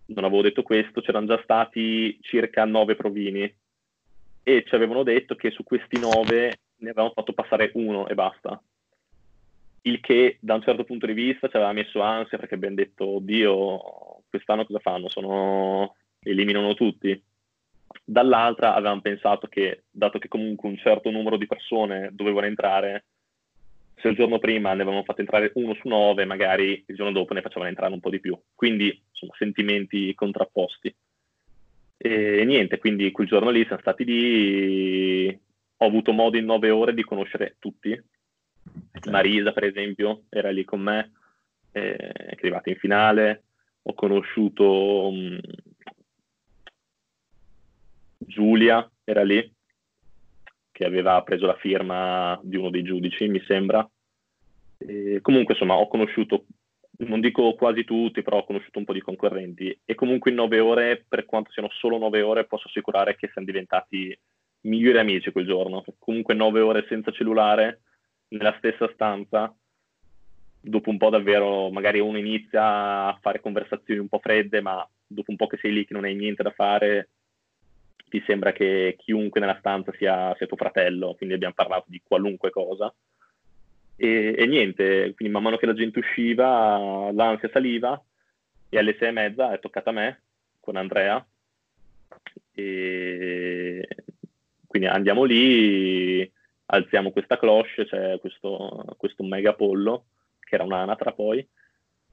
non 0.07 0.25
avevo 0.25 0.42
detto 0.42 0.62
questo, 0.62 1.01
c'erano 1.01 1.27
già 1.27 1.40
stati 1.42 2.18
circa 2.20 2.64
nove 2.64 2.96
provini. 2.96 3.53
E 4.44 4.64
ci 4.66 4.75
avevano 4.75 5.05
detto 5.05 5.37
che 5.37 5.51
su 5.51 5.62
questi 5.62 5.98
nove 5.98 6.59
ne 6.77 6.90
avevamo 6.90 7.12
fatto 7.14 7.33
passare 7.33 7.70
uno 7.75 8.09
e 8.09 8.14
basta 8.14 8.61
il 9.82 10.00
che 10.00 10.38
da 10.40 10.54
un 10.54 10.62
certo 10.62 10.84
punto 10.84 11.06
di 11.06 11.12
vista 11.12 11.48
ci 11.48 11.56
aveva 11.56 11.72
messo 11.72 12.00
ansia 12.00 12.38
perché 12.38 12.54
abbiamo 12.54 12.76
detto, 12.76 13.16
oddio, 13.16 14.22
quest'anno 14.28 14.64
cosa 14.64 14.78
fanno? 14.78 15.08
Sono... 15.08 15.96
eliminano 16.22 16.74
tutti. 16.74 17.20
Dall'altra 18.04 18.74
avevamo 18.74 19.00
pensato 19.00 19.48
che, 19.48 19.84
dato 19.90 20.18
che 20.18 20.28
comunque 20.28 20.68
un 20.68 20.76
certo 20.76 21.10
numero 21.10 21.36
di 21.36 21.46
persone 21.46 22.10
dovevano 22.12 22.46
entrare, 22.46 23.04
se 23.96 24.08
il 24.08 24.16
giorno 24.16 24.38
prima 24.38 24.72
ne 24.72 24.82
avevano 24.82 25.04
fatto 25.04 25.20
entrare 25.20 25.52
uno 25.54 25.74
su 25.74 25.88
nove, 25.88 26.24
magari 26.24 26.84
il 26.86 26.96
giorno 26.96 27.12
dopo 27.12 27.34
ne 27.34 27.42
facevano 27.42 27.68
entrare 27.68 27.92
un 27.92 28.00
po' 28.00 28.10
di 28.10 28.20
più. 28.20 28.38
Quindi, 28.54 29.02
insomma, 29.10 29.32
sentimenti 29.36 30.14
contrapposti. 30.14 30.94
E 31.96 32.44
niente, 32.44 32.78
quindi 32.78 33.12
quel 33.12 33.28
giorno 33.28 33.50
lì 33.50 33.62
siamo 33.64 33.80
stati 33.80 34.04
lì, 34.04 35.40
ho 35.76 35.86
avuto 35.86 36.12
modo 36.12 36.36
in 36.36 36.44
nove 36.44 36.70
ore 36.70 36.94
di 36.94 37.04
conoscere 37.04 37.56
tutti, 37.60 38.00
Marisa, 39.11 39.52
per 39.52 39.64
esempio, 39.64 40.24
era 40.28 40.50
lì 40.50 40.64
con 40.64 40.80
me, 40.80 41.12
eh, 41.72 41.96
è 41.96 42.35
arrivata 42.38 42.70
in 42.70 42.76
finale. 42.76 43.44
Ho 43.82 43.94
conosciuto 43.94 45.08
um, 45.08 45.40
Giulia, 48.18 48.88
era 49.04 49.24
lì, 49.24 49.52
che 50.70 50.85
aveva 50.85 51.20
preso 51.22 51.46
la 51.46 51.56
firma 51.56 52.38
di 52.42 52.56
uno 52.56 52.70
dei 52.70 52.82
giudici, 52.82 53.28
mi 53.28 53.42
sembra. 53.46 53.88
E 54.78 55.20
comunque, 55.20 55.54
insomma, 55.54 55.74
ho 55.74 55.88
conosciuto, 55.88 56.46
non 56.98 57.20
dico 57.20 57.54
quasi 57.54 57.85
tutti, 57.85 58.22
però 58.22 58.38
ho 58.38 58.44
conosciuto 58.44 58.78
un 58.78 58.85
po' 58.85 58.92
di 58.92 59.00
concorrenti. 59.00 59.80
E 59.85 59.94
comunque 59.94 60.30
in 60.30 60.37
nove 60.37 60.61
ore, 60.61 61.04
per 61.08 61.24
quanto 61.24 61.50
siano 61.50 61.68
solo 61.72 61.98
nove 61.98 62.22
ore, 62.22 62.46
posso 62.46 62.68
assicurare 62.68 63.16
che 63.16 63.30
siamo 63.32 63.46
diventati 63.46 64.16
migliori 64.62 64.98
amici 64.98 65.32
quel 65.32 65.46
giorno. 65.46 65.85
Comunque 65.98 66.35
nove 66.35 66.61
ore 66.61 66.87
senza 66.88 67.11
cellulare 67.11 67.80
nella 68.32 68.54
stessa 68.58 68.90
stanza, 68.92 69.54
dopo 70.60 70.90
un 70.90 70.98
po' 70.98 71.10
davvero, 71.10 71.70
magari 71.70 72.00
uno 72.00 72.18
inizia 72.18 73.06
a 73.06 73.18
fare 73.20 73.40
conversazioni 73.40 74.00
un 74.00 74.08
po' 74.08 74.18
fredde, 74.18 74.60
ma 74.60 74.86
dopo 75.06 75.30
un 75.30 75.36
po' 75.36 75.46
che 75.46 75.58
sei 75.58 75.72
lì 75.72 75.84
che 75.84 75.94
non 75.94 76.04
hai 76.04 76.14
niente 76.14 76.42
da 76.42 76.50
fare, 76.50 77.10
ti 78.08 78.22
sembra 78.26 78.52
che 78.52 78.96
chiunque 78.98 79.40
nella 79.40 79.56
stanza 79.58 79.92
sia, 79.96 80.34
sia 80.36 80.46
tuo 80.46 80.56
fratello, 80.56 81.14
quindi 81.14 81.34
abbiamo 81.34 81.54
parlato 81.54 81.86
di 81.88 82.00
qualunque 82.04 82.50
cosa. 82.50 82.92
E, 83.96 84.34
e, 84.36 84.46
niente, 84.46 85.14
quindi 85.14 85.32
man 85.32 85.42
mano 85.42 85.56
che 85.56 85.66
la 85.66 85.74
gente 85.74 85.98
usciva, 85.98 87.10
l'ansia 87.12 87.50
saliva 87.52 88.02
e 88.68 88.78
alle 88.78 88.96
sei 88.98 89.08
e 89.08 89.12
mezza 89.12 89.52
è 89.52 89.58
toccata 89.60 89.90
a 89.90 89.92
me 89.92 90.22
con 90.60 90.76
Andrea. 90.76 91.24
E 92.54 93.88
quindi 94.66 94.88
andiamo 94.88 95.24
lì, 95.24 96.30
alziamo 96.72 97.12
questa 97.12 97.38
cloche, 97.38 97.87
c'è 97.87 98.18
questo, 98.18 98.85
questo 98.96 99.22
mega 99.22 99.54
pollo, 99.54 100.06
che 100.40 100.54
era 100.54 100.64
un'anatra 100.64 101.12
poi. 101.12 101.46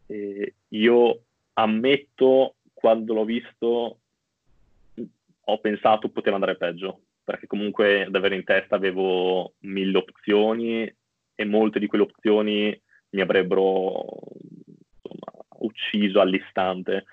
E 0.06 0.56
io 0.70 1.22
ammetto, 1.54 2.56
quando 2.74 3.14
l'ho 3.14 3.26
visto, 3.26 4.00
ho 5.42 5.60
pensato 5.60 6.10
poteva 6.10 6.36
andare 6.36 6.58
peggio, 6.58 7.02
perché 7.24 7.48
comunque 7.48 8.08
davvero 8.10 8.36
in 8.36 8.44
testa 8.44 8.76
avevo 8.76 9.54
mille 9.60 9.98
opzioni 9.98 10.94
e 11.36 11.46
molte 11.46 11.80
di 11.80 11.88
quelle 11.88 12.04
opzioni 12.04 12.82
mi 13.12 13.22
avrebbero 13.22 14.04
insomma, 15.02 15.32
ucciso 15.60 16.20
all'istante. 16.20 17.06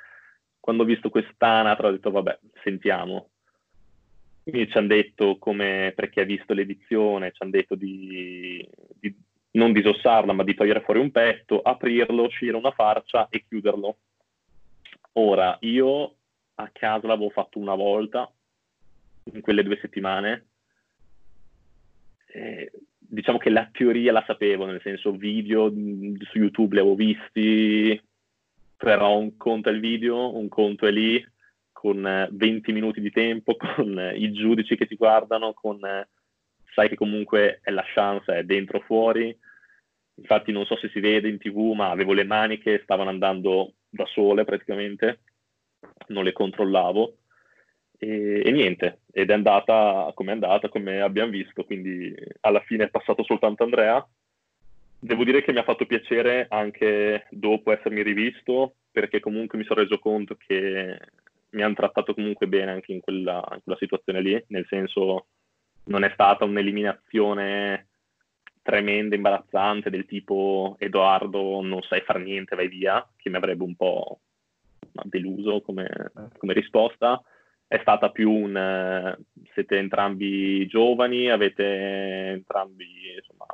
Quando 0.59 0.83
ho 0.83 0.87
visto 0.87 1.11
quest'anatra 1.11 1.89
ho 1.89 1.93
detto 1.93 2.11
vabbè, 2.11 2.39
sentiamo, 2.65 3.31
quindi 4.49 4.71
ci 4.71 4.79
hanno 4.79 4.87
detto, 4.87 5.39
come 5.39 5.93
per 5.97 6.09
chi 6.09 6.21
ha 6.21 6.25
visto 6.25 6.55
l'edizione, 6.55 7.33
ci 7.33 7.43
hanno 7.43 7.51
detto 7.51 7.75
di, 7.75 8.65
di 9.01 9.13
non 9.53 9.73
disossarla, 9.73 10.33
ma 10.33 10.45
di 10.45 10.55
togliere 10.55 10.83
fuori 10.83 11.01
un 11.01 11.11
petto, 11.11 11.61
aprirlo, 11.61 12.23
uscire 12.23 12.57
una 12.57 12.71
farcia 12.71 13.27
e 13.29 13.45
chiuderlo. 13.49 13.97
Ora, 15.15 15.57
io 15.63 16.15
a 16.55 16.71
casa 16.73 17.09
l'avevo 17.09 17.31
fatto 17.31 17.59
una 17.59 17.75
volta, 17.75 18.33
in 19.33 19.41
quelle 19.41 19.65
due 19.65 19.79
settimane. 19.81 20.47
Eh, 22.29 22.71
diciamo 22.99 23.39
che 23.39 23.51
la 23.51 23.69
teoria 23.73 24.13
la 24.13 24.23
sapevo, 24.25 24.65
nel 24.65 24.81
senso 24.81 25.11
video 25.11 25.69
su 25.71 26.39
YouTube 26.39 26.75
li 26.75 26.81
avevo 26.81 26.95
visti, 26.95 28.01
però 28.77 29.19
un 29.19 29.37
conto 29.37 29.71
è 29.71 29.73
il 29.73 29.81
video, 29.81 30.37
un 30.37 30.49
conto 30.49 30.87
è 30.87 30.93
lì, 30.93 31.21
con 31.77 32.29
20 32.31 32.71
eh, 32.71 32.73
minuti 32.73 33.01
di 33.03 33.11
tempo, 33.11 33.55
con 33.61 33.99
eh, 33.99 34.17
i 34.17 34.33
giudici 34.33 34.77
che 34.77 34.87
ti 34.87 34.97
guardano, 34.97 35.53
con 35.53 35.85
eh, 35.85 36.09
sai 36.73 36.89
che 36.89 36.97
comunque 36.97 37.61
è 37.63 37.71
la 37.71 37.85
chance, 37.95 38.35
è 38.35 38.45
dentro 38.45 38.79
o 38.79 38.81
fuori. 38.81 39.37
Infatti 40.15 40.53
non 40.53 40.65
so 40.65 40.77
se 40.79 40.89
si 40.89 41.01
vede 41.01 41.29
in 41.29 41.39
tv, 41.39 41.75
ma 41.75 41.91
avevo 41.91 42.15
le 42.15 42.25
mani 42.25 42.59
che 42.59 42.81
stavano 42.83 43.11
andando 43.11 43.75
da 43.91 44.07
sole 44.07 44.45
praticamente, 44.45 45.21
non 46.09 46.25
le 46.25 46.33
controllavo. 46.33 47.19
E, 47.99 48.43
e, 48.45 48.51
niente, 48.51 49.01
ed 49.13 49.29
è 49.29 49.35
andata 49.35 50.11
come 50.15 50.31
è 50.31 50.35
andata, 50.35 50.71
come 50.71 51.01
abbiamo 51.03 51.31
visto, 51.31 51.65
quindi 51.65 52.15
alla 52.41 52.61
fine 52.61 52.85
è 52.85 52.91
passato 52.91 53.23
soltanto 53.23 53.65
Andrea. 53.65 54.07
Devo 54.99 55.25
dire 55.25 55.43
che 55.43 55.53
mi 55.53 55.59
ha 55.59 55.65
fatto 55.65 55.85
piacere 55.85 56.47
anche 56.49 57.27
dopo 57.31 57.71
essermi 57.71 58.03
rivisto, 58.03 58.77
perché 58.91 59.21
comunque 59.21 59.59
mi 59.59 59.65
sono 59.65 59.83
reso 59.83 59.99
conto 59.99 60.37
che 60.37 60.99
mi 61.51 61.63
hanno 61.63 61.75
trattato 61.75 62.15
comunque 62.15 62.47
bene 62.47 62.73
anche 62.73 62.93
in 62.93 63.01
quella, 63.01 63.45
in 63.53 63.61
quella 63.63 63.79
situazione 63.79 64.21
lì, 64.21 64.45
nel 64.49 64.67
senso 64.69 65.27
non 65.85 66.05
è 66.05 66.11
stata 66.13 66.45
un'eliminazione 66.45 67.89
tremenda, 68.63 69.15
imbarazzante 69.15 69.91
del 69.91 70.07
tipo 70.07 70.75
Edoardo 70.79 71.61
non 71.63 71.83
sai 71.83 72.01
far 72.01 72.19
niente, 72.19 72.57
vai 72.57 72.69
via, 72.69 73.09
che 73.17 73.31
mi 73.31 73.37
avrebbe 73.37 73.63
un 73.63 73.77
po' 73.77 74.21
deluso 75.05 75.61
come, 75.61 75.89
come 76.37 76.53
risposta. 76.53 77.23
È 77.69 77.79
stata 77.81 78.11
più 78.11 78.31
un 78.31 79.17
siete 79.53 79.79
entrambi 79.79 80.67
giovani, 80.67 81.31
avete 81.31 82.31
entrambi 82.31 83.15
insomma, 83.17 83.47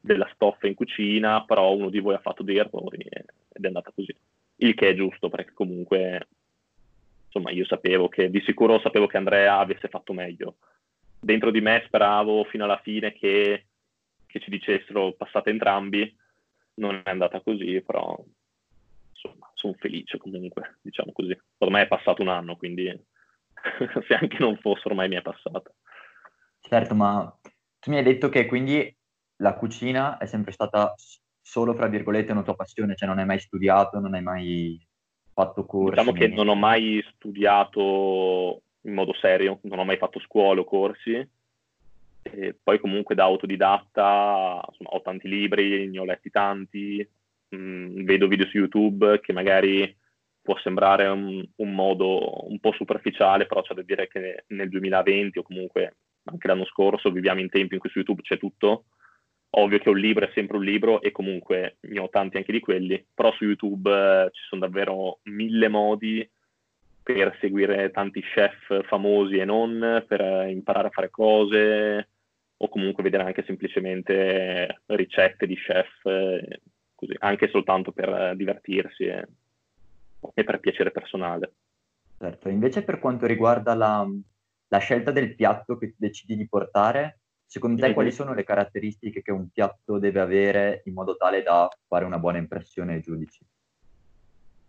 della 0.00 0.28
stoffa 0.34 0.66
in 0.66 0.74
cucina, 0.74 1.44
però 1.44 1.72
uno 1.74 1.88
di 1.88 2.00
voi 2.00 2.14
ha 2.14 2.20
fatto 2.20 2.42
dei 2.42 2.56
errori 2.56 3.06
ed 3.08 3.64
è 3.64 3.66
andata 3.66 3.92
così. 3.94 4.14
Il 4.56 4.74
che 4.74 4.90
è 4.90 4.94
giusto 4.94 5.28
perché 5.28 5.52
comunque 5.54 6.28
insomma 7.32 7.50
io 7.50 7.64
sapevo 7.64 8.08
che, 8.08 8.30
di 8.30 8.42
sicuro 8.42 8.78
sapevo 8.80 9.06
che 9.06 9.16
Andrea 9.16 9.58
avesse 9.58 9.88
fatto 9.88 10.12
meglio, 10.12 10.56
dentro 11.18 11.50
di 11.50 11.60
me 11.60 11.82
speravo 11.86 12.44
fino 12.44 12.64
alla 12.64 12.80
fine 12.82 13.12
che, 13.12 13.66
che 14.26 14.40
ci 14.40 14.50
dicessero 14.50 15.12
passate 15.12 15.48
entrambi, 15.48 16.14
non 16.74 17.00
è 17.02 17.10
andata 17.10 17.40
così, 17.40 17.80
però 17.80 18.22
insomma 19.10 19.50
sono 19.54 19.74
felice 19.78 20.18
comunque, 20.18 20.78
diciamo 20.82 21.12
così. 21.12 21.36
Ormai 21.58 21.84
è 21.84 21.88
passato 21.88 22.22
un 22.22 22.28
anno, 22.28 22.56
quindi 22.56 22.86
se 24.06 24.14
anche 24.14 24.36
non 24.38 24.58
fosse 24.58 24.88
ormai 24.88 25.08
mi 25.08 25.16
è 25.16 25.22
passata. 25.22 25.72
Certo, 26.60 26.94
ma 26.94 27.38
tu 27.78 27.90
mi 27.90 27.96
hai 27.96 28.02
detto 28.02 28.28
che 28.28 28.46
quindi 28.46 28.94
la 29.36 29.54
cucina 29.54 30.18
è 30.18 30.26
sempre 30.26 30.52
stata 30.52 30.94
solo, 31.40 31.74
fra 31.74 31.88
virgolette, 31.88 32.32
una 32.32 32.42
tua 32.42 32.54
passione, 32.54 32.94
cioè 32.94 33.08
non 33.08 33.18
hai 33.18 33.26
mai 33.26 33.40
studiato, 33.40 33.98
non 33.98 34.14
hai 34.14 34.22
mai 34.22 34.86
fatto 35.32 35.64
corsi? 35.64 35.90
Diciamo 35.90 36.12
che 36.12 36.28
non 36.28 36.48
ho 36.48 36.54
mai 36.54 37.04
studiato 37.14 38.62
in 38.82 38.94
modo 38.94 39.14
serio, 39.14 39.58
non 39.62 39.78
ho 39.78 39.84
mai 39.84 39.96
fatto 39.96 40.18
scuola 40.20 40.60
o 40.60 40.64
corsi, 40.64 41.28
e 42.22 42.56
poi 42.62 42.78
comunque 42.78 43.14
da 43.14 43.24
autodidatta 43.24 44.64
insomma, 44.68 44.90
ho 44.90 45.02
tanti 45.02 45.28
libri, 45.28 45.88
ne 45.88 45.98
ho 45.98 46.04
letti 46.04 46.30
tanti, 46.30 47.06
mh, 47.48 47.56
mm, 47.56 48.04
vedo 48.04 48.28
video 48.28 48.46
su 48.46 48.58
YouTube 48.58 49.20
che 49.20 49.32
magari 49.32 49.96
può 50.40 50.56
sembrare 50.58 51.06
un, 51.06 51.46
un, 51.56 51.74
modo 51.74 52.48
un 52.48 52.58
po' 52.58 52.72
superficiale, 52.72 53.46
però 53.46 53.62
c'è 53.62 53.74
da 53.74 53.82
dire 53.82 54.08
che 54.08 54.44
nel 54.48 54.68
2020 54.68 55.38
o 55.38 55.42
comunque 55.42 55.96
anche 56.24 56.46
l'anno 56.46 56.64
scorso 56.64 57.10
viviamo 57.10 57.40
in 57.40 57.48
tempi 57.48 57.74
in 57.74 57.80
cui 57.80 57.90
su 57.90 57.98
YouTube 57.98 58.22
c'è 58.22 58.38
tutto. 58.38 58.86
Ovvio 59.54 59.78
che 59.78 59.90
un 59.90 59.98
libro 59.98 60.26
è 60.26 60.30
sempre 60.32 60.56
un 60.56 60.64
libro 60.64 61.02
e 61.02 61.10
comunque 61.10 61.76
ne 61.80 62.00
ho 62.00 62.08
tanti 62.08 62.38
anche 62.38 62.52
di 62.52 62.60
quelli, 62.60 63.04
però 63.12 63.32
su 63.32 63.44
YouTube 63.44 63.90
eh, 63.90 64.30
ci 64.32 64.42
sono 64.48 64.62
davvero 64.62 65.18
mille 65.24 65.68
modi 65.68 66.28
per 67.02 67.36
seguire 67.38 67.90
tanti 67.90 68.22
chef 68.22 68.86
famosi 68.86 69.36
e 69.36 69.44
non, 69.44 70.04
per 70.06 70.48
imparare 70.48 70.88
a 70.88 70.90
fare 70.90 71.10
cose 71.10 72.08
o 72.56 72.68
comunque 72.68 73.02
vedere 73.02 73.24
anche 73.24 73.44
semplicemente 73.44 74.82
ricette 74.86 75.46
di 75.46 75.56
chef, 75.56 76.06
eh, 76.06 76.60
così, 76.94 77.14
anche 77.18 77.48
soltanto 77.48 77.92
per 77.92 78.34
divertirsi 78.36 79.04
e, 79.04 79.26
e, 80.32 80.44
per 80.44 80.60
piacere 80.60 80.92
personale. 80.92 81.52
Certo, 82.18 82.48
invece 82.48 82.84
per 82.84 83.00
quanto 83.00 83.26
riguarda 83.26 83.74
la, 83.74 84.08
la 84.68 84.78
scelta 84.78 85.10
del 85.10 85.34
piatto 85.34 85.76
che 85.76 85.92
decidi 85.96 86.36
di 86.36 86.48
portare, 86.48 87.18
secondo 87.52 87.76
te 87.76 87.82
mm-hmm. 87.84 87.94
quali 87.94 88.12
sono 88.12 88.32
le 88.32 88.44
caratteristiche 88.44 89.20
che 89.20 89.30
un 89.30 89.50
piatto 89.50 89.98
deve 89.98 90.20
avere 90.20 90.80
in 90.86 90.94
modo 90.94 91.16
tale 91.18 91.42
da 91.42 91.68
fare 91.86 92.06
una 92.06 92.18
buona 92.18 92.38
impressione 92.38 92.94
ai 92.94 93.02
giudici? 93.02 93.44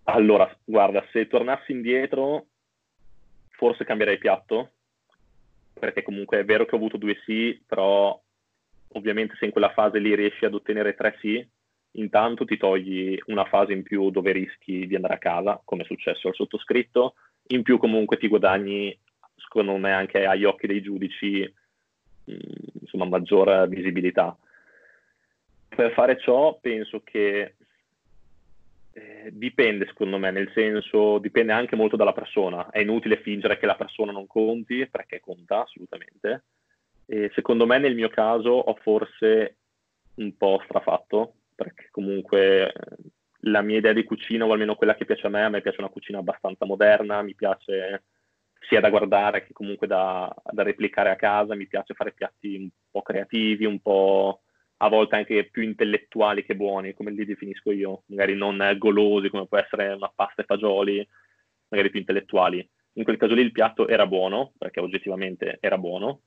Allora, 0.03 0.53
guarda, 0.65 1.01
se 1.13 1.27
tornassi 1.27 1.71
indietro, 1.71 2.47
forse 3.51 3.85
cambierei 3.85 4.17
piatto, 4.17 4.71
perché 5.79 6.01
comunque 6.01 6.39
è 6.39 6.43
vero 6.43 6.65
che 6.65 6.75
ho 6.75 6.77
avuto 6.77 6.97
due 6.97 7.15
sì, 7.23 7.57
però 7.65 8.21
ovviamente 8.95 9.37
se 9.39 9.45
in 9.45 9.51
quella 9.51 9.71
fase 9.71 9.99
lì 9.99 10.13
riesci 10.13 10.43
ad 10.43 10.53
ottenere 10.53 10.93
tre 10.93 11.15
sì, 11.21 11.49
intanto 11.91 12.43
ti 12.43 12.57
togli 12.57 13.17
una 13.27 13.45
fase 13.45 13.71
in 13.71 13.83
più 13.83 14.09
dove 14.09 14.33
rischi 14.33 14.87
di 14.87 14.95
andare 14.95 15.13
a 15.13 15.19
casa, 15.19 15.61
come 15.63 15.83
è 15.83 15.85
successo 15.85 16.27
al 16.27 16.35
sottoscritto, 16.35 17.13
in 17.47 17.63
più 17.63 17.77
comunque 17.77 18.17
ti 18.17 18.27
guadagni, 18.27 18.93
secondo 19.37 19.77
me, 19.77 19.93
anche 19.93 20.25
agli 20.25 20.43
occhi 20.43 20.67
dei 20.67 20.81
giudici, 20.81 21.49
insomma, 22.25 23.05
maggiore 23.05 23.67
visibilità. 23.67 24.37
Per 25.67 25.91
fare 25.93 26.19
ciò 26.19 26.57
penso 26.61 27.01
che 27.03 27.55
eh, 28.93 29.29
dipende 29.31 29.87
secondo 29.87 30.17
me, 30.17 30.31
nel 30.31 30.51
senso 30.53 31.17
dipende 31.17 31.51
anche 31.51 31.75
molto 31.75 31.95
dalla 31.95 32.13
persona. 32.13 32.69
È 32.69 32.79
inutile 32.79 33.21
fingere 33.21 33.57
che 33.57 33.65
la 33.65 33.75
persona 33.75 34.11
non 34.11 34.27
conti, 34.27 34.87
perché 34.87 35.19
conta 35.19 35.63
assolutamente. 35.63 36.43
E 37.05 37.31
secondo 37.33 37.65
me 37.65 37.79
nel 37.79 37.95
mio 37.95 38.09
caso 38.09 38.49
ho 38.49 38.75
forse 38.75 39.57
un 40.15 40.37
po' 40.37 40.61
strafatto, 40.65 41.33
perché 41.55 41.87
comunque 41.89 42.71
eh, 42.71 42.73
la 43.45 43.61
mia 43.61 43.77
idea 43.77 43.93
di 43.93 44.03
cucina, 44.03 44.45
o 44.45 44.51
almeno 44.51 44.75
quella 44.75 44.95
che 44.95 45.05
piace 45.05 45.27
a 45.27 45.29
me, 45.29 45.43
a 45.43 45.49
me 45.49 45.61
piace 45.61 45.81
una 45.81 45.89
cucina 45.89 46.19
abbastanza 46.19 46.65
moderna, 46.65 47.21
mi 47.23 47.33
piace 47.33 48.03
sia 48.67 48.79
da 48.79 48.89
guardare 48.89 49.45
che 49.45 49.53
comunque 49.53 49.87
da, 49.87 50.33
da 50.51 50.63
replicare 50.63 51.09
a 51.09 51.15
casa, 51.15 51.55
mi 51.55 51.67
piace 51.67 51.93
fare 51.93 52.13
piatti 52.13 52.55
un 52.55 52.69
po' 52.91 53.01
creativi, 53.01 53.65
un 53.65 53.79
po' 53.79 54.41
a 54.77 54.89
volte 54.89 55.15
anche 55.15 55.45
più 55.45 55.63
intellettuali 55.63 56.43
che 56.43 56.55
buoni, 56.55 56.93
come 56.93 57.11
li 57.11 57.25
definisco 57.25 57.71
io, 57.71 58.03
magari 58.07 58.35
non 58.35 58.75
golosi 58.77 59.29
come 59.29 59.47
può 59.47 59.57
essere 59.57 59.93
una 59.93 60.11
pasta 60.13 60.41
e 60.41 60.45
fagioli, 60.45 61.07
magari 61.69 61.89
più 61.89 61.99
intellettuali. 61.99 62.67
In 62.93 63.03
quel 63.03 63.17
caso 63.17 63.33
lì 63.33 63.41
il 63.41 63.51
piatto 63.51 63.87
era 63.87 64.05
buono, 64.05 64.51
perché 64.57 64.79
oggettivamente 64.79 65.57
era 65.61 65.77
buono, 65.77 66.21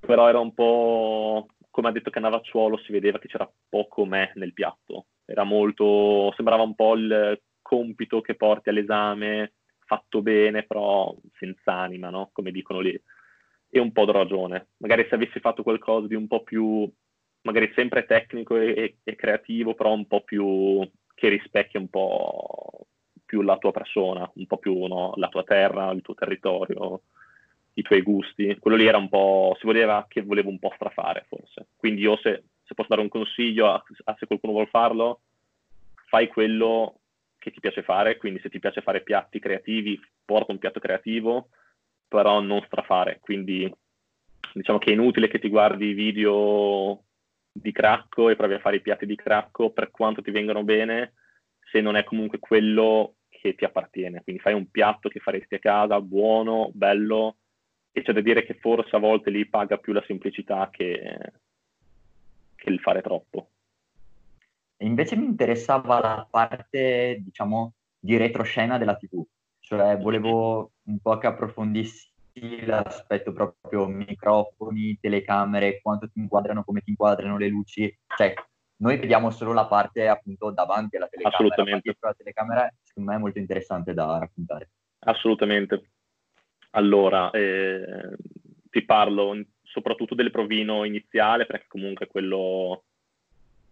però 0.00 0.28
era 0.28 0.38
un 0.38 0.54
po' 0.54 1.46
come 1.70 1.88
ha 1.88 1.92
detto 1.92 2.10
Cannavacciuolo, 2.10 2.78
si 2.78 2.92
vedeva 2.92 3.18
che 3.18 3.26
c'era 3.26 3.50
poco 3.68 4.04
me 4.04 4.30
nel 4.36 4.52
piatto. 4.52 5.06
Era 5.24 5.42
molto, 5.42 6.32
sembrava 6.36 6.62
un 6.62 6.74
po' 6.74 6.94
il 6.94 7.40
compito 7.60 8.20
che 8.20 8.36
porti 8.36 8.68
all'esame, 8.68 9.54
fatto 9.86 10.22
bene, 10.22 10.64
però 10.64 11.14
senza 11.38 11.72
anima, 11.72 12.10
no? 12.10 12.30
Come 12.32 12.50
dicono 12.50 12.80
lì. 12.80 13.00
E 13.70 13.78
un 13.78 13.92
po' 13.92 14.04
di 14.04 14.12
ragione. 14.12 14.68
Magari 14.78 15.06
se 15.08 15.14
avessi 15.14 15.40
fatto 15.40 15.62
qualcosa 15.62 16.06
di 16.06 16.14
un 16.14 16.26
po' 16.26 16.42
più 16.42 16.90
magari 17.44 17.72
sempre 17.74 18.06
tecnico 18.06 18.56
e, 18.56 18.96
e, 19.02 19.16
creativo, 19.16 19.74
però 19.74 19.92
un 19.92 20.06
po' 20.06 20.22
più 20.22 20.88
che 21.14 21.28
rispecchia 21.28 21.80
un 21.80 21.88
po' 21.88 22.86
più 23.24 23.42
la 23.42 23.56
tua 23.58 23.70
persona, 23.70 24.30
un 24.34 24.46
po' 24.46 24.58
più 24.58 24.86
no, 24.86 25.12
la 25.16 25.28
tua 25.28 25.44
terra, 25.44 25.90
il 25.90 26.02
tuo 26.02 26.14
territorio, 26.14 27.02
i 27.74 27.82
tuoi 27.82 28.02
gusti. 28.02 28.56
Quello 28.58 28.76
lì 28.76 28.86
era 28.86 28.98
un 28.98 29.08
po', 29.08 29.56
si 29.58 29.66
voleva 29.66 30.06
che 30.08 30.22
volevo 30.22 30.48
un 30.50 30.58
po' 30.58 30.72
strafare 30.74 31.26
forse. 31.28 31.68
Quindi 31.76 32.02
io 32.02 32.16
se, 32.16 32.44
se 32.62 32.74
posso 32.74 32.88
dare 32.88 33.02
un 33.02 33.08
consiglio 33.08 33.68
a, 33.68 33.82
a 34.04 34.16
se 34.18 34.26
qualcuno 34.26 34.52
vuole 34.52 34.68
farlo, 34.68 35.20
fai 36.06 36.28
quello 36.28 37.00
che 37.44 37.50
ti 37.50 37.60
piace 37.60 37.82
fare, 37.82 38.16
quindi 38.16 38.40
se 38.40 38.48
ti 38.48 38.58
piace 38.58 38.80
fare 38.80 39.02
piatti 39.02 39.38
creativi, 39.38 40.00
porta 40.24 40.50
un 40.50 40.58
piatto 40.58 40.80
creativo, 40.80 41.50
però 42.08 42.40
non 42.40 42.62
strafare. 42.64 43.18
Quindi 43.20 43.70
diciamo 44.54 44.78
che 44.78 44.90
è 44.90 44.94
inutile 44.94 45.28
che 45.28 45.38
ti 45.38 45.50
guardi 45.50 45.92
video 45.92 47.04
di 47.52 47.70
cracco 47.70 48.30
e 48.30 48.36
provi 48.36 48.54
a 48.54 48.60
fare 48.60 48.76
i 48.76 48.80
piatti 48.80 49.04
di 49.04 49.14
cracco 49.14 49.70
per 49.70 49.90
quanto 49.90 50.22
ti 50.22 50.30
vengano 50.30 50.64
bene, 50.64 51.12
se 51.70 51.82
non 51.82 51.96
è 51.96 52.04
comunque 52.04 52.38
quello 52.38 53.16
che 53.28 53.54
ti 53.54 53.66
appartiene. 53.66 54.22
Quindi 54.22 54.40
fai 54.40 54.54
un 54.54 54.70
piatto 54.70 55.10
che 55.10 55.20
faresti 55.20 55.56
a 55.56 55.58
casa, 55.58 56.00
buono, 56.00 56.70
bello, 56.72 57.36
e 57.92 58.00
c'è 58.00 58.12
da 58.12 58.22
dire 58.22 58.44
che 58.46 58.54
forse 58.54 58.96
a 58.96 59.00
volte 59.00 59.28
lì 59.28 59.46
paga 59.46 59.76
più 59.76 59.92
la 59.92 60.02
semplicità 60.06 60.70
che, 60.72 61.18
che 62.56 62.70
il 62.70 62.80
fare 62.80 63.02
troppo. 63.02 63.50
Invece 64.84 65.16
mi 65.16 65.24
interessava 65.24 65.98
la 66.00 66.26
parte, 66.30 67.20
diciamo, 67.22 67.74
di 67.98 68.16
retroscena 68.16 68.78
della 68.78 68.96
TV, 68.96 69.24
cioè 69.60 69.96
volevo 69.98 70.72
un 70.84 70.98
po' 71.00 71.16
che 71.18 71.26
approfondissi 71.26 72.12
l'aspetto 72.66 73.32
proprio 73.32 73.86
microfoni, 73.86 74.98
telecamere, 75.00 75.80
quanto 75.80 76.10
ti 76.10 76.18
inquadrano, 76.18 76.64
come 76.64 76.80
ti 76.80 76.90
inquadrano 76.90 77.38
le 77.38 77.48
luci, 77.48 77.96
cioè 78.16 78.34
noi 78.76 78.98
vediamo 78.98 79.30
solo 79.30 79.52
la 79.52 79.66
parte 79.66 80.08
appunto 80.08 80.50
davanti 80.50 80.96
alla 80.96 81.06
telecamera, 81.06 81.38
Assolutamente. 81.38 81.96
la 82.00 82.14
telecamera 82.14 82.74
secondo 82.82 83.10
me 83.10 83.16
è 83.16 83.20
molto 83.20 83.38
interessante 83.38 83.94
da 83.94 84.18
raccontare. 84.18 84.70
Assolutamente. 85.06 85.90
Allora, 86.70 87.30
eh, 87.30 88.16
ti 88.68 88.84
parlo 88.84 89.40
soprattutto 89.62 90.14
del 90.14 90.30
provino 90.30 90.84
iniziale 90.84 91.46
perché 91.46 91.66
comunque 91.68 92.06
quello 92.06 92.84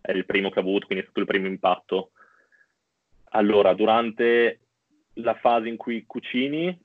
è 0.02 0.12
il 0.12 0.26
primo 0.26 0.50
che 0.50 0.58
ho 0.58 0.62
avuto, 0.62 0.86
quindi 0.86 1.04
è 1.04 1.06
stato 1.06 1.20
il 1.20 1.26
primo 1.26 1.46
impatto. 1.46 2.10
Allora, 3.30 3.72
durante 3.72 4.60
la 5.14 5.34
fase 5.34 5.68
in 5.68 5.76
cui 5.76 6.04
cucini 6.04 6.78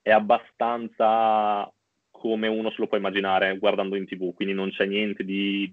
è 0.00 0.10
abbastanza 0.10 1.70
come 2.10 2.48
uno 2.48 2.70
se 2.70 2.76
lo 2.78 2.86
può 2.86 2.96
immaginare 2.96 3.58
guardando 3.58 3.96
in 3.96 4.06
tv, 4.06 4.32
quindi 4.32 4.54
non 4.54 4.70
c'è 4.70 4.86
niente 4.86 5.24
di, 5.24 5.70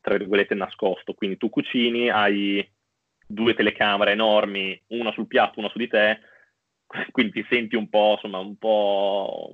tra 0.00 0.16
virgolette, 0.16 0.54
nascosto. 0.54 1.14
Quindi 1.14 1.36
tu 1.36 1.48
cucini, 1.48 2.08
hai 2.10 2.68
due 3.26 3.54
telecamere 3.54 4.12
enormi, 4.12 4.80
una 4.88 5.10
sul 5.12 5.26
piatto, 5.26 5.58
una 5.58 5.70
su 5.70 5.78
di 5.78 5.88
te, 5.88 6.20
quindi 7.10 7.32
ti 7.32 7.46
senti 7.48 7.74
un 7.74 7.88
po', 7.88 8.12
insomma, 8.12 8.38
un 8.38 8.56
po', 8.56 9.52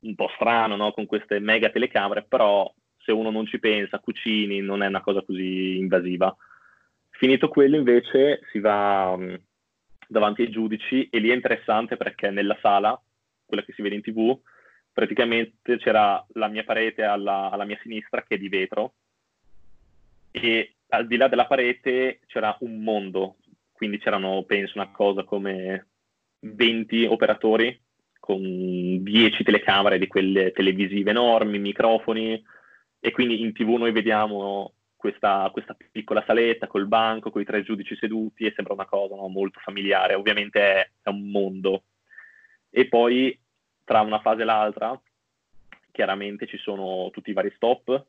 un 0.00 0.14
po 0.14 0.30
strano, 0.36 0.76
no? 0.76 0.92
Con 0.92 1.06
queste 1.06 1.40
mega 1.40 1.70
telecamere, 1.70 2.22
però 2.22 2.72
se 3.08 3.12
uno 3.12 3.30
non 3.30 3.46
ci 3.46 3.58
pensa, 3.58 4.00
cucini, 4.00 4.60
non 4.60 4.82
è 4.82 4.86
una 4.86 5.00
cosa 5.00 5.22
così 5.22 5.78
invasiva. 5.78 6.36
Finito 7.08 7.48
quello 7.48 7.76
invece 7.76 8.40
si 8.52 8.60
va 8.60 9.18
davanti 10.06 10.42
ai 10.42 10.50
giudici 10.50 11.08
e 11.08 11.18
lì 11.18 11.30
è 11.30 11.34
interessante 11.34 11.96
perché 11.96 12.28
nella 12.28 12.58
sala, 12.60 13.00
quella 13.46 13.62
che 13.62 13.72
si 13.72 13.80
vede 13.80 13.94
in 13.94 14.02
tv, 14.02 14.38
praticamente 14.92 15.78
c'era 15.78 16.22
la 16.34 16.48
mia 16.48 16.64
parete 16.64 17.02
alla, 17.02 17.48
alla 17.50 17.64
mia 17.64 17.78
sinistra 17.80 18.22
che 18.22 18.34
è 18.34 18.38
di 18.38 18.50
vetro 18.50 18.92
e 20.30 20.74
al 20.88 21.06
di 21.06 21.16
là 21.16 21.28
della 21.28 21.46
parete 21.46 22.20
c'era 22.26 22.54
un 22.60 22.82
mondo, 22.82 23.36
quindi 23.72 23.98
c'erano 23.98 24.42
penso 24.44 24.74
una 24.76 24.90
cosa 24.90 25.24
come 25.24 25.86
20 26.40 27.06
operatori 27.06 27.80
con 28.20 29.02
10 29.02 29.42
telecamere 29.44 29.98
di 29.98 30.06
quelle 30.06 30.52
televisive 30.52 31.10
enormi, 31.10 31.58
microfoni, 31.58 32.44
e 33.00 33.10
quindi 33.10 33.40
in 33.40 33.52
tv 33.52 33.76
noi 33.76 33.92
vediamo 33.92 34.72
questa, 34.96 35.48
questa 35.52 35.76
piccola 35.90 36.24
saletta 36.26 36.66
col 36.66 36.86
banco, 36.86 37.30
con 37.30 37.40
i 37.40 37.44
tre 37.44 37.62
giudici 37.62 37.96
seduti 37.96 38.44
e 38.44 38.52
sembra 38.54 38.74
una 38.74 38.86
cosa 38.86 39.14
no, 39.14 39.28
molto 39.28 39.60
familiare, 39.60 40.14
ovviamente 40.14 40.60
è, 40.60 40.90
è 41.02 41.08
un 41.08 41.30
mondo. 41.30 41.84
E 42.70 42.88
poi 42.88 43.38
tra 43.84 44.00
una 44.00 44.20
fase 44.20 44.42
e 44.42 44.44
l'altra 44.44 45.00
chiaramente 45.92 46.46
ci 46.46 46.58
sono 46.58 47.10
tutti 47.12 47.30
i 47.30 47.32
vari 47.32 47.52
stop, 47.54 48.06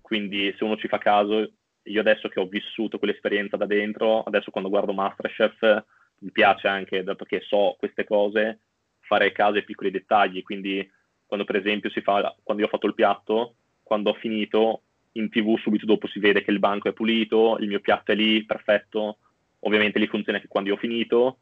quindi 0.00 0.54
se 0.56 0.64
uno 0.64 0.76
ci 0.76 0.88
fa 0.88 0.98
caso, 0.98 1.52
io 1.82 2.00
adesso 2.00 2.28
che 2.28 2.40
ho 2.40 2.46
vissuto 2.46 2.98
quell'esperienza 2.98 3.56
da 3.56 3.66
dentro, 3.66 4.22
adesso 4.22 4.50
quando 4.50 4.70
guardo 4.70 4.92
Masterchef 4.92 5.84
mi 6.20 6.30
piace 6.30 6.66
anche, 6.66 7.02
dato 7.02 7.24
che 7.24 7.40
so 7.40 7.76
queste 7.78 8.04
cose, 8.04 8.60
fare 9.00 9.32
caso 9.32 9.56
ai 9.56 9.64
piccoli 9.64 9.90
dettagli, 9.90 10.42
quindi 10.42 10.88
quando 11.26 11.44
per 11.44 11.56
esempio 11.56 11.90
si 11.90 12.00
fa, 12.00 12.34
quando 12.42 12.62
io 12.62 12.68
ho 12.68 12.72
fatto 12.72 12.86
il 12.86 12.94
piatto, 12.94 13.54
quando 13.88 14.10
ho 14.10 14.14
finito, 14.14 14.82
in 15.12 15.30
tv 15.30 15.58
subito 15.58 15.86
dopo 15.86 16.06
si 16.06 16.18
vede 16.18 16.44
che 16.44 16.50
il 16.50 16.58
banco 16.58 16.90
è 16.90 16.92
pulito, 16.92 17.56
il 17.58 17.68
mio 17.68 17.80
piatto 17.80 18.12
è 18.12 18.14
lì, 18.14 18.44
perfetto, 18.44 19.16
ovviamente 19.60 19.98
lì 19.98 20.06
funziona 20.06 20.38
che 20.38 20.46
quando 20.46 20.68
io 20.68 20.74
ho 20.76 20.78
finito, 20.78 21.38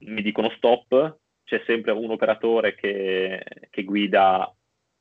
mi 0.00 0.20
dicono 0.20 0.52
stop, 0.56 1.16
c'è 1.44 1.62
sempre 1.64 1.92
un 1.92 2.10
operatore 2.10 2.74
che, 2.74 3.42
che 3.70 3.82
guida 3.82 4.54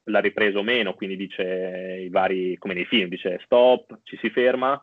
la 0.05 0.19
ripresa 0.19 0.57
o 0.57 0.63
meno, 0.63 0.93
quindi 0.93 1.17
dice 1.17 1.99
i 2.01 2.09
vari, 2.09 2.57
come 2.57 2.73
nei 2.73 2.85
film, 2.85 3.09
dice 3.09 3.41
stop, 3.43 3.99
ci 4.03 4.17
si 4.21 4.29
ferma, 4.29 4.81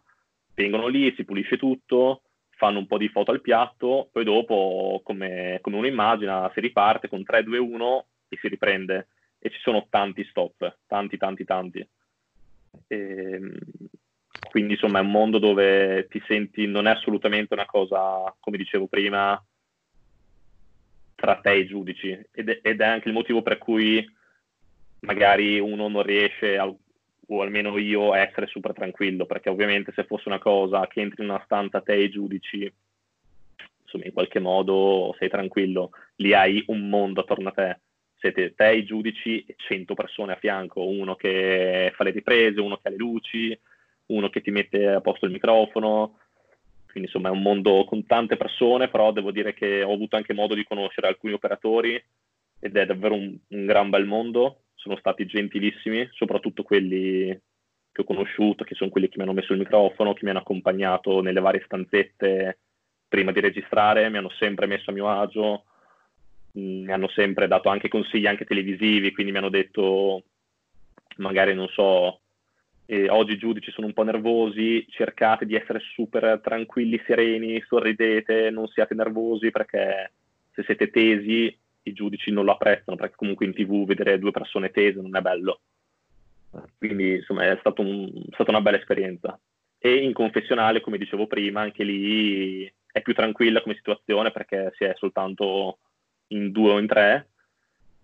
vengono 0.55 0.87
lì, 0.87 1.13
si 1.17 1.25
pulisce 1.25 1.57
tutto, 1.57 2.23
fanno 2.51 2.79
un 2.79 2.87
po' 2.87 2.99
di 2.99 3.09
foto 3.09 3.31
al 3.31 3.41
piatto, 3.41 4.11
poi 4.13 4.25
dopo, 4.25 5.01
come, 5.03 5.59
come 5.63 5.77
uno 5.77 5.87
immagina, 5.87 6.51
si 6.53 6.61
riparte 6.61 7.09
con 7.09 7.25
3, 7.25 7.43
2, 7.43 7.57
1 7.57 8.07
e 8.29 8.37
si 8.39 8.49
riprende. 8.49 9.09
E 9.41 9.51
ci 9.51 9.59
sono 9.61 9.87
tanti 9.89 10.25
stop, 10.25 10.79
tanti, 10.87 11.17
tanti, 11.17 11.45
tanti. 11.45 11.89
E, 12.87 12.97
ehm, 12.97 13.59
quindi 14.51 14.75
insomma 14.75 14.99
è 14.99 15.03
un 15.03 15.11
mondo 15.11 15.39
dove 15.39 16.07
ti 16.09 16.23
senti, 16.27 16.67
non 16.67 16.87
è 16.87 16.91
assolutamente 16.91 17.55
una 17.55 17.67
cosa, 17.67 18.35
come 18.39 18.57
dicevo 18.57 18.87
prima, 18.87 19.43
tra 21.15 21.37
te 21.37 21.53
e 21.53 21.59
i 21.61 21.67
giudici. 21.67 22.11
Ed 22.31 22.49
è, 22.49 22.61
ed 22.63 22.81
è 22.81 22.85
anche 22.85 23.09
il 23.09 23.15
motivo 23.15 23.43
per 23.43 23.59
cui 23.59 24.05
magari 25.01 25.59
uno 25.59 25.89
non 25.89 26.03
riesce 26.03 26.59
a 26.59 26.73
o 27.33 27.43
almeno 27.43 27.79
io, 27.79 28.15
essere 28.15 28.47
super 28.49 28.73
tranquillo, 28.73 29.25
perché 29.25 29.49
ovviamente 29.49 29.93
se 29.95 30.05
fosse 30.05 30.29
una 30.29 30.39
cosa 30.39 30.87
che 30.89 31.01
entri 31.01 31.23
in 31.23 31.31
una 31.31 31.43
stanza 31.45 31.81
te 31.81 31.93
e 31.93 32.03
i 32.03 32.11
giudici, 32.11 32.73
insomma 33.83 34.05
in 34.05 34.13
qualche 34.13 34.41
modo 34.41 35.15
sei 35.19 35.29
tranquillo, 35.29 35.91
lì 36.17 36.35
hai 36.35 36.63
un 36.67 36.89
mondo 36.89 37.21
attorno 37.21 37.51
a 37.51 37.53
te, 37.53 37.81
siete 38.21 38.55
te 38.55 38.75
i 38.75 38.85
giudici 38.85 39.45
e 39.47 39.55
100 39.57 39.95
persone 39.95 40.33
a 40.33 40.37
fianco, 40.37 40.87
uno 40.87 41.17
che 41.17 41.93
fa 41.95 42.05
le 42.05 42.11
riprese, 42.11 42.61
uno 42.61 42.77
che 42.77 42.89
ha 42.89 42.91
le 42.91 42.97
luci, 42.97 43.59
uno 44.07 44.29
che 44.29 44.43
ti 44.43 44.51
mette 44.51 44.87
a 44.89 45.01
posto 45.01 45.25
il 45.25 45.33
microfono, 45.33 46.19
quindi 46.91 47.09
insomma 47.09 47.29
è 47.29 47.33
un 47.33 47.43
mondo 47.43 47.85
con 47.85 48.05
tante 48.05 48.37
persone, 48.37 48.89
però 48.89 49.13
devo 49.13 49.31
dire 49.31 49.55
che 49.55 49.83
ho 49.83 49.93
avuto 49.93 50.17
anche 50.17 50.35
modo 50.35 50.55
di 50.55 50.65
conoscere 50.65 51.09
alcuni 51.09 51.33
operatori 51.33 52.03
ed 52.59 52.77
è 52.77 52.85
davvero 52.85 53.15
un, 53.15 53.37
un 53.49 53.67
gran 53.67 53.91
bel 53.91 54.07
mondo. 54.07 54.65
Sono 54.75 54.97
stati 54.97 55.27
gentilissimi, 55.27 56.09
soprattutto 56.13 56.63
quelli 56.63 57.29
che 57.93 58.03
ho 58.03 58.05
conosciuto, 58.05 58.65
che 58.65 58.75
sono 58.75 58.91
quelli 58.91 59.09
che 59.09 59.15
mi 59.17 59.25
hanno 59.25 59.33
messo 59.33 59.53
il 59.53 59.59
microfono, 59.59 60.13
che 60.13 60.25
mi 60.25 60.31
hanno 60.31 60.41
accompagnato 60.41 61.21
nelle 61.21 61.41
varie 61.41 61.63
stanzette 61.65 62.59
prima 63.09 63.33
di 63.33 63.41
registrare, 63.41 64.09
mi 64.09 64.19
hanno 64.19 64.31
sempre 64.39 64.67
messo 64.67 64.91
a 64.91 64.93
mio 64.93 65.09
agio, 65.09 65.65
mi 66.61 66.93
hanno 66.93 67.09
sempre 67.09 67.49
dato 67.49 67.69
anche 67.69 67.89
consigli 67.89 68.27
anche 68.27 68.45
televisivi, 68.45 69.13
quindi 69.13 69.33
mi 69.33 69.39
hanno 69.39 69.49
detto 69.49 70.25
magari 71.17 71.55
non 71.55 71.69
so, 71.69 72.21
eh, 72.87 73.09
oggi 73.09 73.33
i 73.33 73.39
giudici 73.39 73.71
sono 73.71 73.87
un 73.87 73.93
po' 73.93 74.03
nervosi, 74.03 74.87
cercate 74.89 75.47
di 75.47 75.55
essere 75.55 75.81
super 75.95 76.41
tranquilli, 76.43 77.01
sereni, 77.07 77.63
sorridete, 77.67 78.51
non 78.51 78.67
siate 78.69 78.95
nervosi 78.95 79.51
perché 79.51 80.13
se 80.53 80.63
siete 80.65 80.91
tesi 80.91 81.57
i 81.85 81.93
giudici 81.93 82.31
non 82.31 82.45
lo 82.45 82.53
apprezzano 82.53 82.97
perché 82.97 83.15
comunque 83.17 83.47
in 83.47 83.55
tv 83.55 83.87
vedere 83.87 84.19
due 84.19 84.33
persone 84.33 84.71
tese 84.71 85.01
non 85.01 85.17
è 85.17 85.21
bello. 85.21 85.61
Quindi 86.79 87.17
insomma 87.17 87.45
è, 87.45 87.61
un, 87.77 88.23
stata 88.33 88.51
una 88.51 88.61
bella 88.61 88.79
esperienza. 88.79 89.39
E 89.79 89.95
in 89.95 90.13
confessionale, 90.13 90.81
come 90.81 90.99
dicevo 90.99 91.27
prima, 91.27 91.61
anche 91.61 91.85
lì 91.85 92.71
è 92.93 93.01
più 93.03 93.15
tranquilla 93.15 93.63
come 93.63 93.77
situazione 93.77 94.31
perché 94.33 94.73
si 94.77 94.85
è 94.85 94.93
soltanto 94.97 95.79
in 96.31 96.51
due 96.51 96.73
o 96.73 96.79
in 96.79 96.87
tre, 96.87 97.29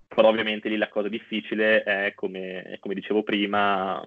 però 0.07 0.29
ovviamente 0.29 0.69
lì 0.69 0.77
la 0.77 0.89
cosa 0.89 1.09
difficile 1.09 1.83
è, 1.83 2.12
come, 2.15 2.77
come 2.81 2.95
dicevo 2.95 3.23
prima, 3.23 4.03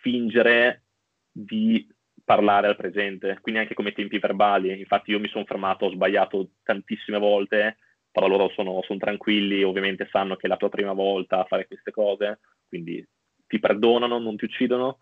fingere 0.00 0.82
di 1.30 1.86
parlare 2.24 2.68
al 2.68 2.76
presente, 2.76 3.38
quindi 3.40 3.60
anche 3.60 3.74
come 3.74 3.92
tempi 3.92 4.18
verbali. 4.18 4.78
Infatti 4.78 5.10
io 5.10 5.20
mi 5.20 5.28
sono 5.28 5.44
fermato, 5.44 5.86
ho 5.86 5.90
sbagliato 5.90 6.50
tantissime 6.62 7.18
volte 7.18 7.76
però 8.10 8.26
loro 8.26 8.50
sono, 8.50 8.82
sono, 8.82 8.98
tranquilli, 8.98 9.62
ovviamente 9.62 10.08
sanno 10.10 10.36
che 10.36 10.46
è 10.46 10.48
la 10.48 10.56
tua 10.56 10.68
prima 10.68 10.92
volta 10.92 11.40
a 11.40 11.44
fare 11.44 11.66
queste 11.66 11.90
cose, 11.90 12.40
quindi 12.68 13.06
ti 13.46 13.58
perdonano, 13.58 14.18
non 14.18 14.36
ti 14.36 14.44
uccidono, 14.44 14.98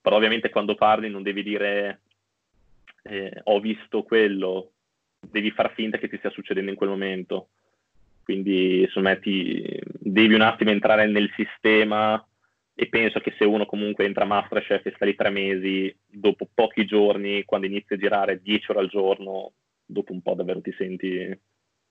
però 0.00 0.16
ovviamente 0.16 0.48
quando 0.48 0.74
parli 0.74 1.10
non 1.10 1.22
devi 1.22 1.42
dire 1.42 2.00
eh, 3.02 3.40
ho 3.44 3.60
visto 3.60 4.02
quello, 4.02 4.72
devi 5.20 5.50
far 5.50 5.72
finta 5.72 5.98
che 5.98 6.08
ti 6.08 6.16
stia 6.18 6.30
succedendo 6.30 6.70
in 6.70 6.76
quel 6.76 6.90
momento. 6.90 7.48
Quindi 8.22 8.82
insomma 8.82 9.16
ti, 9.16 9.64
devi 9.98 10.34
un 10.34 10.42
attimo 10.42 10.70
entrare 10.70 11.06
nel 11.06 11.30
sistema 11.34 12.22
e 12.74 12.88
penso 12.88 13.20
che 13.20 13.34
se 13.38 13.44
uno 13.44 13.66
comunque 13.66 14.04
entra 14.04 14.24
a 14.24 14.26
Masterchef 14.26 14.86
e 14.86 14.92
sta 14.94 15.04
lì 15.04 15.14
tre 15.14 15.30
mesi, 15.30 15.94
dopo 16.06 16.48
pochi 16.52 16.84
giorni, 16.84 17.44
quando 17.44 17.66
inizi 17.66 17.94
a 17.94 17.96
girare 17.96 18.40
10 18.42 18.70
ore 18.70 18.80
al 18.80 18.88
giorno, 18.88 19.52
dopo 19.84 20.12
un 20.12 20.20
po' 20.20 20.34
davvero 20.34 20.60
ti 20.60 20.72
senti 20.76 21.38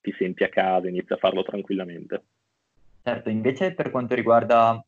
ti 0.08 0.16
senti 0.18 0.44
a 0.44 0.50
casa, 0.50 0.88
inizi 0.88 1.12
a 1.12 1.18
farlo 1.18 1.44
tranquillamente. 1.44 2.24
Certo, 3.04 3.30
invece 3.30 3.74
per 3.74 3.92
quanto 3.92 4.16
riguarda, 4.16 4.82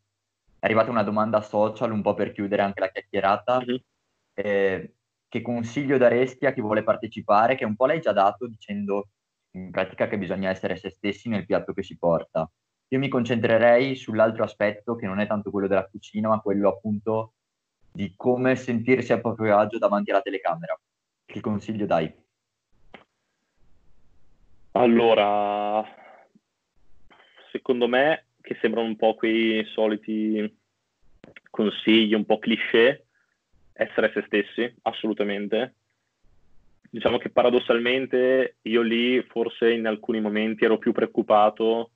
è 0.59 0.65
arrivata 0.65 0.91
una 0.91 1.03
domanda 1.03 1.41
social 1.41 1.91
un 1.91 2.01
po' 2.01 2.13
per 2.13 2.31
chiudere 2.31 2.61
anche 2.61 2.79
la 2.79 2.89
chiacchierata, 2.89 3.59
mm-hmm. 3.59 3.75
eh, 4.33 4.93
che 5.29 5.41
consiglio 5.41 5.97
daresti 5.97 6.45
a 6.47 6.51
chi 6.51 6.59
vuole 6.59 6.83
partecipare, 6.83 7.55
che 7.55 7.63
un 7.63 7.75
po' 7.75 7.85
l'hai 7.85 8.01
già 8.01 8.11
dato 8.11 8.47
dicendo 8.47 9.09
in 9.51 9.71
pratica 9.71 10.07
che 10.07 10.17
bisogna 10.17 10.49
essere 10.49 10.75
se 10.75 10.89
stessi 10.89 11.29
nel 11.29 11.45
piatto 11.45 11.71
che 11.73 11.83
si 11.83 11.97
porta. 11.97 12.49
Io 12.89 12.99
mi 12.99 13.07
concentrerei 13.07 13.95
sull'altro 13.95 14.43
aspetto 14.43 14.95
che 14.95 15.05
non 15.05 15.19
è 15.19 15.27
tanto 15.27 15.51
quello 15.51 15.67
della 15.67 15.87
cucina, 15.87 16.29
ma 16.29 16.39
quello 16.39 16.69
appunto 16.69 17.33
di 17.91 18.13
come 18.15 18.55
sentirsi 18.55 19.13
a 19.13 19.19
proprio 19.19 19.57
agio 19.57 19.77
davanti 19.77 20.09
alla 20.09 20.21
telecamera. 20.21 20.79
Che 21.25 21.39
consiglio 21.39 21.85
dai? 21.85 22.11
Allora, 24.71 25.83
secondo 27.51 27.87
me, 27.87 28.25
che 28.41 28.57
sembrano 28.61 28.87
un 28.87 28.95
po' 28.95 29.13
quei 29.13 29.63
soliti 29.65 30.57
consigli, 31.51 32.13
un 32.13 32.25
po' 32.25 32.39
cliché, 32.39 33.08
essere 33.79 34.11
se 34.13 34.23
stessi, 34.25 34.73
assolutamente. 34.83 35.75
Diciamo 36.89 37.17
che 37.17 37.29
paradossalmente 37.29 38.57
io 38.63 38.81
lì 38.81 39.21
forse 39.23 39.71
in 39.71 39.85
alcuni 39.85 40.19
momenti 40.21 40.65
ero 40.65 40.77
più 40.77 40.91
preoccupato 40.91 41.91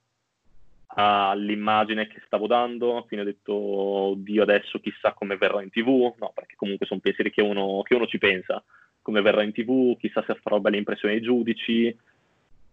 all'immagine 0.96 2.08
che 2.08 2.22
stavo 2.26 2.46
dando, 2.46 3.04
quindi 3.08 3.26
ho 3.28 3.32
detto, 3.32 3.54
oddio, 3.54 4.43
adesso 4.43 4.80
chissà 4.80 5.13
come 5.13 5.38
verrò 5.38 5.60
in 5.62 5.72
tv, 5.72 6.13
no, 6.19 6.32
perché 6.34 6.56
comunque 6.56 6.86
sono 6.86 7.00
pensieri 7.00 7.32
che 7.32 7.41
uno, 7.41 7.82
che 7.82 7.96
uno 7.96 8.06
ci 8.06 8.19
pensa, 8.19 8.63
come 9.02 9.22
verrò 9.22 9.41
in 9.41 9.52
tv, 9.52 9.98
chissà 9.98 10.24
se 10.28 10.36
farò 10.36 10.60
belle 10.60 10.78
impressioni 10.78 11.15
ai 11.15 11.22
giudici, 11.22 11.98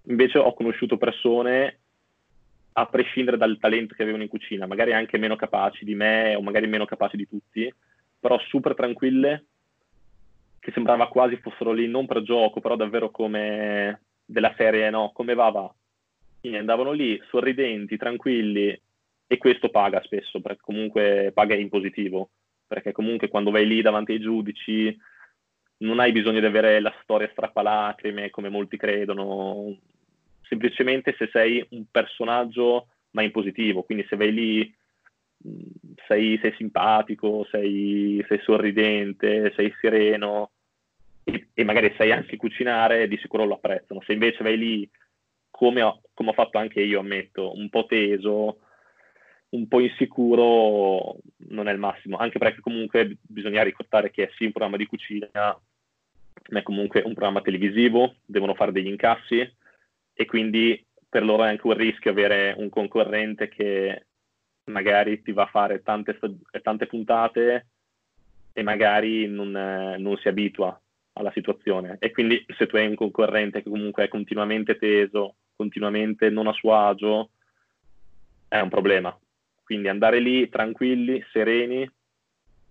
Invece 0.05 0.38
ho 0.38 0.55
conosciuto 0.55 0.96
persone, 0.96 1.79
a 2.73 2.87
prescindere 2.87 3.37
dal 3.37 3.58
talento 3.58 3.94
che 3.94 4.02
avevano 4.02 4.23
in 4.23 4.29
cucina, 4.29 4.67
magari 4.67 4.92
anche 4.92 5.19
meno 5.19 5.37
capaci 5.37 5.85
di 5.85 5.94
me 5.94 6.35
o 6.35 6.40
magari 6.40 6.67
meno 6.67 6.85
capaci 6.85 7.17
di 7.17 7.29
tutti, 7.29 7.73
però 8.21 8.38
super 8.46 8.75
tranquille, 8.75 9.46
che 10.60 10.71
sembrava 10.73 11.08
quasi 11.08 11.37
fossero 11.37 11.73
lì 11.73 11.88
non 11.88 12.06
per 12.06 12.23
gioco, 12.23 12.60
però 12.60 12.77
davvero 12.77 13.10
come 13.10 14.02
della 14.25 14.54
serie, 14.56 14.90
no, 14.90 15.10
come 15.12 15.35
va 15.35 15.48
va. 15.50 15.75
Quindi 16.38 16.58
andavano 16.58 16.92
lì 16.92 17.21
sorridenti, 17.29 17.96
tranquilli 17.96 18.81
e 19.27 19.38
questo 19.38 19.71
paga 19.71 20.02
spesso, 20.02 20.40
perché 20.40 20.60
comunque 20.60 21.31
paga 21.35 21.54
in 21.54 21.68
positivo, 21.68 22.31
perché 22.66 22.92
comunque 22.92 23.29
quando 23.29 23.50
vai 23.50 23.66
lì 23.66 23.83
davanti 23.83 24.12
ai 24.12 24.21
giudici 24.21 24.96
non 25.79 25.98
hai 25.98 26.12
bisogno 26.12 26.40
di 26.40 26.46
avere 26.46 26.81
la 26.81 26.94
storia 27.02 27.29
strappalacrime 27.31 28.31
come 28.31 28.48
molti 28.48 28.77
credono, 28.77 29.77
semplicemente 30.42 31.14
se 31.16 31.29
sei 31.33 31.64
un 31.71 31.85
personaggio 31.90 32.88
ma 33.12 33.23
in 33.23 33.31
positivo, 33.31 33.83
quindi 33.83 34.06
se 34.08 34.16
vai 34.16 34.33
lì 34.33 34.75
sei, 36.07 36.38
sei 36.43 36.53
simpatico, 36.57 37.47
sei, 37.51 38.25
sei, 38.29 38.38
sorridente, 38.41 39.53
sei 39.55 39.75
sereno 39.81 40.51
e, 41.25 41.49
e, 41.55 41.65
magari 41.65 41.95
sai 41.97 42.13
anche 42.13 42.37
cucinare, 42.37 43.09
di 43.09 43.17
sicuro 43.19 43.45
lo 43.45 43.55
apprezzano. 43.55 44.03
Se 44.03 44.13
invece 44.13 44.43
vai 44.43 44.59
lì 44.59 44.91
come 45.51 45.83
ho, 45.83 46.01
come 46.15 46.31
ho 46.31 46.35
fatto 46.35 46.59
anche 46.59 46.81
io, 46.81 47.01
ammetto, 47.01 47.57
un 47.57 47.69
po' 47.69 47.87
teso, 47.87 48.59
un 49.51 49.67
po' 49.69 49.81
insicuro, 49.81 51.17
non 51.49 51.69
è 51.69 51.73
il 51.73 51.79
massimo, 51.79 52.17
anche 52.17 52.38
perché 52.38 52.61
comunque 52.61 53.17
bisogna 53.23 53.63
ricordare 53.63 54.11
che 54.11 54.25
è 54.25 54.31
sì 54.37 54.45
un 54.45 54.53
programma 54.53 54.77
di 54.77 54.87
cucina, 54.87 55.29
ma 55.33 56.59
è 56.59 56.63
comunque 56.63 57.03
un 57.05 57.15
programma 57.15 57.41
televisivo, 57.41 58.17
devono 58.25 58.55
fare 58.55 58.73
degli 58.73 58.87
incassi 58.87 59.41
e 60.13 60.25
quindi 60.27 60.85
per 61.09 61.25
loro 61.25 61.45
è 61.45 61.49
anche 61.49 61.67
un 61.67 61.75
rischio 61.75 62.11
avere 62.11 62.55
un 62.57 62.69
concorrente 62.69 63.49
che 63.49 64.07
magari 64.65 65.23
ti 65.23 65.33
va 65.33 65.44
a 65.44 65.46
fare 65.46 65.83
tante, 65.83 66.19
tante 66.63 66.87
puntate 66.87 67.67
e 68.52 68.63
magari 68.63 69.27
non, 69.27 69.50
non 69.50 70.17
si 70.19 70.29
abitua 70.29 70.79
alla 71.15 71.33
situazione. 71.33 71.96
E 71.98 72.11
quindi 72.11 72.44
se 72.56 72.67
tu 72.67 72.77
hai 72.77 72.87
un 72.87 72.94
concorrente 72.94 73.63
che 73.63 73.71
comunque 73.71 74.04
è 74.04 74.08
continuamente 74.08 74.77
teso, 74.77 75.37
continuamente 75.56 76.31
non 76.31 76.46
a 76.46 76.52
suo 76.52 76.75
agio, 76.75 77.31
è 78.48 78.61
un 78.61 78.69
problema. 78.69 79.17
Quindi 79.63 79.88
andare 79.88 80.19
lì 80.19 80.48
tranquilli, 80.48 81.25
sereni, 81.31 81.88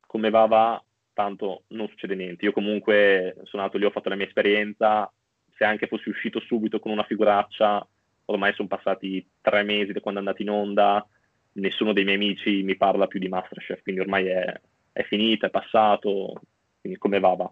come 0.06 0.30
va 0.30 0.46
va, 0.46 0.84
tanto 1.14 1.64
non 1.70 1.88
succede 1.88 2.16
niente. 2.16 2.46
Io 2.46 2.52
comunque 2.52 3.36
sono 3.44 3.62
andato 3.62 3.78
lì, 3.78 3.86
ho 3.86 3.92
fatto 3.92 4.10
la 4.10 4.16
mia 4.16 4.26
esperienza, 4.26 5.12
se 5.56 5.64
anche 5.64 5.88
fossi 5.88 6.10
uscito 6.10 6.40
subito 6.40 6.80
con 6.80 6.92
una 6.92 7.04
figuraccia, 7.04 7.86
ormai 8.26 8.54
sono 8.54 8.68
passati 8.68 9.26
tre 9.42 9.64
mesi 9.64 9.92
da 9.92 10.00
quando 10.00 10.20
è 10.20 10.24
andato 10.24 10.42
in 10.42 10.50
onda, 10.50 11.08
nessuno 11.54 11.94
dei 11.94 12.04
miei 12.04 12.16
amici 12.16 12.64
mi 12.64 12.76
parla 12.76 13.08
più 13.08 13.20
di 13.20 13.28
Masterchef, 13.28 13.82
quindi 13.82 14.02
ormai 14.02 14.28
è, 14.28 14.62
è 14.92 15.04
finita, 15.04 15.48
è 15.48 15.50
passato, 15.50 16.42
quindi 16.80 17.00
come 17.00 17.20
va 17.20 17.34
va. 17.36 17.52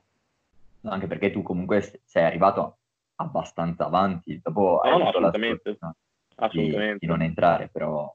No, 0.82 0.92
anche 0.92 1.08
perché 1.08 1.32
tu 1.32 1.42
comunque 1.42 2.02
sei 2.04 2.24
arrivato 2.24 2.78
abbastanza 3.16 3.86
avanti, 3.86 4.40
dopo 4.44 4.82
no, 4.84 4.98
no, 4.98 5.08
assolutamente. 5.10 5.78
assolutamente. 6.36 6.94
Di, 6.94 7.00
di, 7.00 7.08
non 7.08 7.22
entrare, 7.22 7.70
però... 7.72 8.14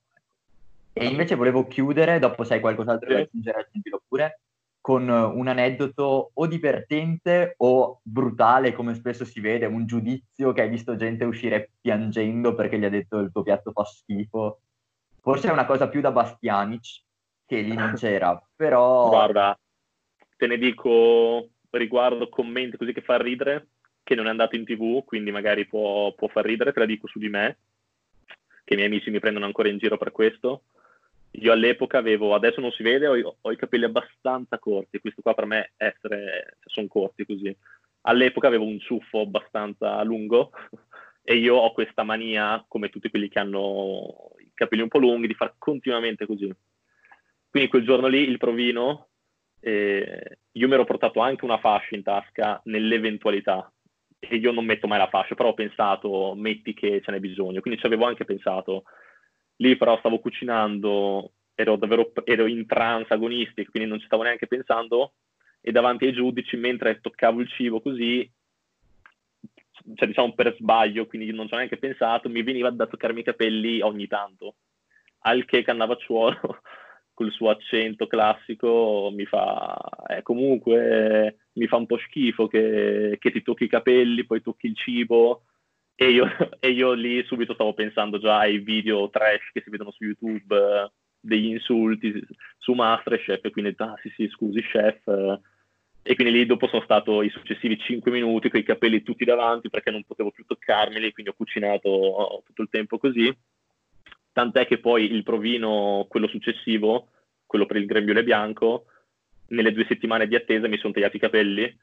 E 0.95 1.07
invece 1.07 1.37
volevo 1.37 1.67
chiudere, 1.67 2.19
dopo 2.19 2.45
se 2.45 2.55
hai 2.55 2.61
qualcos'altro 2.61 3.09
sì. 3.09 3.15
da 3.15 3.21
aggiungere, 3.23 3.61
aggiungilo 3.61 4.03
pure, 4.07 4.41
con 4.83 5.09
un 5.09 5.47
aneddoto 5.47 6.33
o 6.35 6.47
divertente 6.47 7.55
o 7.59 8.01
brutale, 8.03 8.73
come 8.73 8.95
spesso 8.95 9.25
si 9.25 9.41
vede, 9.41 9.65
un 9.65 9.87
giudizio 9.87 10.53
che 10.53 10.63
hai 10.63 10.69
visto 10.69 10.97
gente 10.97 11.25
uscire 11.25 11.71
piangendo 11.81 12.55
perché 12.55 12.79
gli 12.79 12.85
ha 12.85 12.91
detto 12.91 13.19
il 13.19 13.31
tuo 13.31 13.43
piatto 13.43 13.71
fa 13.73 13.85
schifo. 13.85 14.61
Forse 15.23 15.49
è 15.49 15.53
una 15.53 15.67
cosa 15.67 15.89
più 15.89 16.01
da 16.01 16.11
Bastianic, 16.11 17.03
che 17.47 17.61
lì 17.61 17.75
non 17.75 17.95
c'era, 17.97 18.41
però... 18.57 19.09
Guarda, 19.09 19.59
te 20.37 20.47
ne 20.49 20.59
dico 20.59 21.51
riguardo 21.71 22.29
commenti 22.29 22.77
così 22.77 22.93
che 22.93 23.03
fa 23.03 23.17
ridere, 23.19 23.69
che 24.03 24.17
non 24.17 24.27
è 24.27 24.31
andato 24.31 24.57
in 24.57 24.65
tv, 24.65 25.05
quindi 25.05 25.31
magari 25.31 25.67
può, 25.67 26.13
può 26.15 26.27
far 26.27 26.45
ridere, 26.45 26.73
te 26.73 26.81
la 26.81 26.87
dico 26.87 27.07
su 27.07 27.21
di 27.21 27.29
me, 27.29 27.59
che 28.65 28.75
i 28.75 28.77
miei 28.77 28.89
amici 28.89 29.11
mi 29.11 29.21
prendono 29.21 29.47
ancora 29.47 29.69
in 29.69 29.79
giro 29.79 29.97
per 29.97 30.11
questo. 30.11 30.65
Io 31.37 31.53
all'epoca 31.53 31.99
avevo, 31.99 32.35
adesso 32.35 32.61
non 32.61 32.73
si 32.73 32.83
vede, 32.83 33.07
ho, 33.07 33.37
ho 33.41 33.53
i 33.53 33.57
capelli 33.57 33.85
abbastanza 33.85 34.59
corti, 34.59 34.99
questo 34.99 35.23
qua 35.23 35.35
per 35.35 35.47
me 35.47 35.73
essere, 35.77 36.57
cioè, 36.59 36.73
sono 36.73 36.89
corti 36.89 37.25
così. 37.25 37.57
All'epoca 38.03 38.49
avevo 38.49 38.65
un 38.65 38.81
ciuffo 38.81 39.21
abbastanza 39.21 40.03
lungo 40.03 40.51
e 41.23 41.37
io 41.37 41.55
ho 41.55 41.73
questa 41.73 42.03
mania, 42.03 42.63
come 42.67 42.89
tutti 42.89 43.09
quelli 43.09 43.29
che 43.29 43.39
hanno 43.39 44.33
capelli 44.63 44.83
un 44.83 44.89
po' 44.89 44.99
lunghi, 44.99 45.27
di 45.27 45.35
far 45.35 45.55
continuamente 45.59 46.27
così. 46.27 46.53
Quindi 47.51 47.69
quel 47.69 47.85
giorno 47.85 48.07
lì 48.07 48.29
il 48.29 48.39
provino, 48.39 49.09
eh, 49.61 50.39
io 50.53 50.69
mi 50.69 50.75
ero 50.75 50.85
portato 50.85 51.21
anche 51.21 51.45
una 51.45 51.59
fascia 51.59 51.95
in 51.95 52.03
tasca 52.03 52.61
nell'eventualità, 52.65 53.71
e 54.19 54.37
io 54.37 54.53
non 54.53 54.65
metto 54.65 54.87
mai 54.87 54.99
la 54.99 55.09
fascia, 55.09 55.35
però 55.35 55.51
ho 55.51 55.55
pensato, 55.55 56.35
metti 56.37 56.75
che 56.75 57.01
ce 57.03 57.11
n'è 57.11 57.19
bisogno, 57.19 57.61
quindi 57.61 57.81
ci 57.81 57.87
avevo 57.87 58.07
anche 58.07 58.25
pensato. 58.25 58.85
Lì 59.57 59.77
però 59.77 59.99
stavo 59.99 60.19
cucinando, 60.19 61.33
ero 61.55 61.77
davvero 61.77 62.13
ero 62.25 62.47
in 62.47 62.65
trance 62.67 63.13
agonistica, 63.13 63.71
quindi 63.71 63.89
non 63.89 63.99
ci 63.99 64.07
stavo 64.07 64.23
neanche 64.23 64.47
pensando. 64.47 65.15
E 65.61 65.71
davanti 65.71 66.07
ai 66.07 66.13
giudici, 66.13 66.57
mentre 66.57 67.01
toccavo 67.01 67.41
il 67.41 67.49
cibo 67.49 67.81
così, 67.81 68.29
cioè 69.95 70.07
diciamo 70.07 70.33
per 70.35 70.55
sbaglio, 70.59 71.07
quindi 71.07 71.33
non 71.33 71.47
ci 71.49 71.55
ho 71.55 71.57
neanche 71.57 71.79
pensato, 71.79 72.29
mi 72.29 72.43
veniva 72.43 72.71
da 72.71 72.87
toccarmi 72.87 73.21
i 73.21 73.25
capelli 73.25 73.81
ogni 73.81 74.07
tanto. 74.07 74.57
Al 75.21 75.45
che 75.45 75.63
Cannavacciuolo, 75.63 76.61
col 77.15 77.33
suo 77.33 77.51
accento 77.51 78.07
classico, 78.07 79.11
mi 79.13 79.25
fa, 79.25 79.77
eh, 80.09 80.23
comunque 80.23 81.49
mi 81.55 81.67
fa 81.67 81.77
un 81.77 81.87
po' 81.87 81.99
schifo 81.99 82.47
che, 82.49 83.17
che 83.21 83.31
ti 83.31 83.43
tocchi 83.43 83.65
i 83.65 83.69
capelli, 83.69 84.25
poi 84.25 84.43
tocchi 84.43 84.67
il 84.67 84.77
cibo, 84.77 85.45
e 85.95 86.11
io, 86.11 86.27
e 86.61 86.71
io, 86.71 86.93
lì 86.93 87.23
subito 87.25 87.55
stavo 87.55 87.75
pensando 87.75 88.19
già 88.19 88.39
ai 88.39 88.59
video 88.59 89.11
trash 89.11 89.51
che 89.53 89.63
si 89.63 89.71
vedono 89.71 89.91
su 89.91 90.05
YouTube, 90.05 90.57
eh, 90.57 90.91
degli 91.21 91.47
insulti 91.47 92.13
su 92.59 92.73
Masterchef, 92.73 93.51
quindi, 93.51 93.75
ah 93.79 93.95
sì 94.03 94.13
sì, 94.17 94.29
scusi 94.29 94.61
chef. 94.63 95.05
E 96.05 96.15
quindi 96.17 96.33
lì 96.33 96.47
dopo 96.47 96.67
sono 96.67 96.83
stato 96.83 97.23
i 97.23 97.31
successivi 97.31 97.79
5 97.79 98.11
minuti 98.11 98.51
con 98.51 98.59
i 98.59 98.65
capelli 98.65 99.03
tutti 99.03 99.25
davanti 99.25 99.71
perché 99.71 99.91
non 99.91 100.03
potevo 100.05 100.33
più 100.33 100.45
toccarmeli, 100.45 101.13
quindi 101.13 101.31
ho 101.31 101.35
cucinato 101.37 102.43
tutto 102.45 102.63
il 102.63 102.69
tempo 102.71 102.99
così. 102.99 103.35
Tant'è 104.33 104.67
che 104.67 104.79
poi 104.79 105.13
il 105.13 105.23
provino, 105.23 106.07
quello 106.09 106.27
successivo, 106.27 107.09
quello 107.47 107.67
per 107.67 107.77
il 107.77 107.87
grembiule 107.87 108.25
bianco, 108.25 108.87
nelle 109.49 109.73
due 109.73 109.85
settimane 109.87 110.27
di 110.27 110.35
attesa 110.35 110.67
mi 110.67 110.79
sono 110.79 110.93
tagliati 110.93 111.17
i 111.17 111.21
capelli 111.21 111.79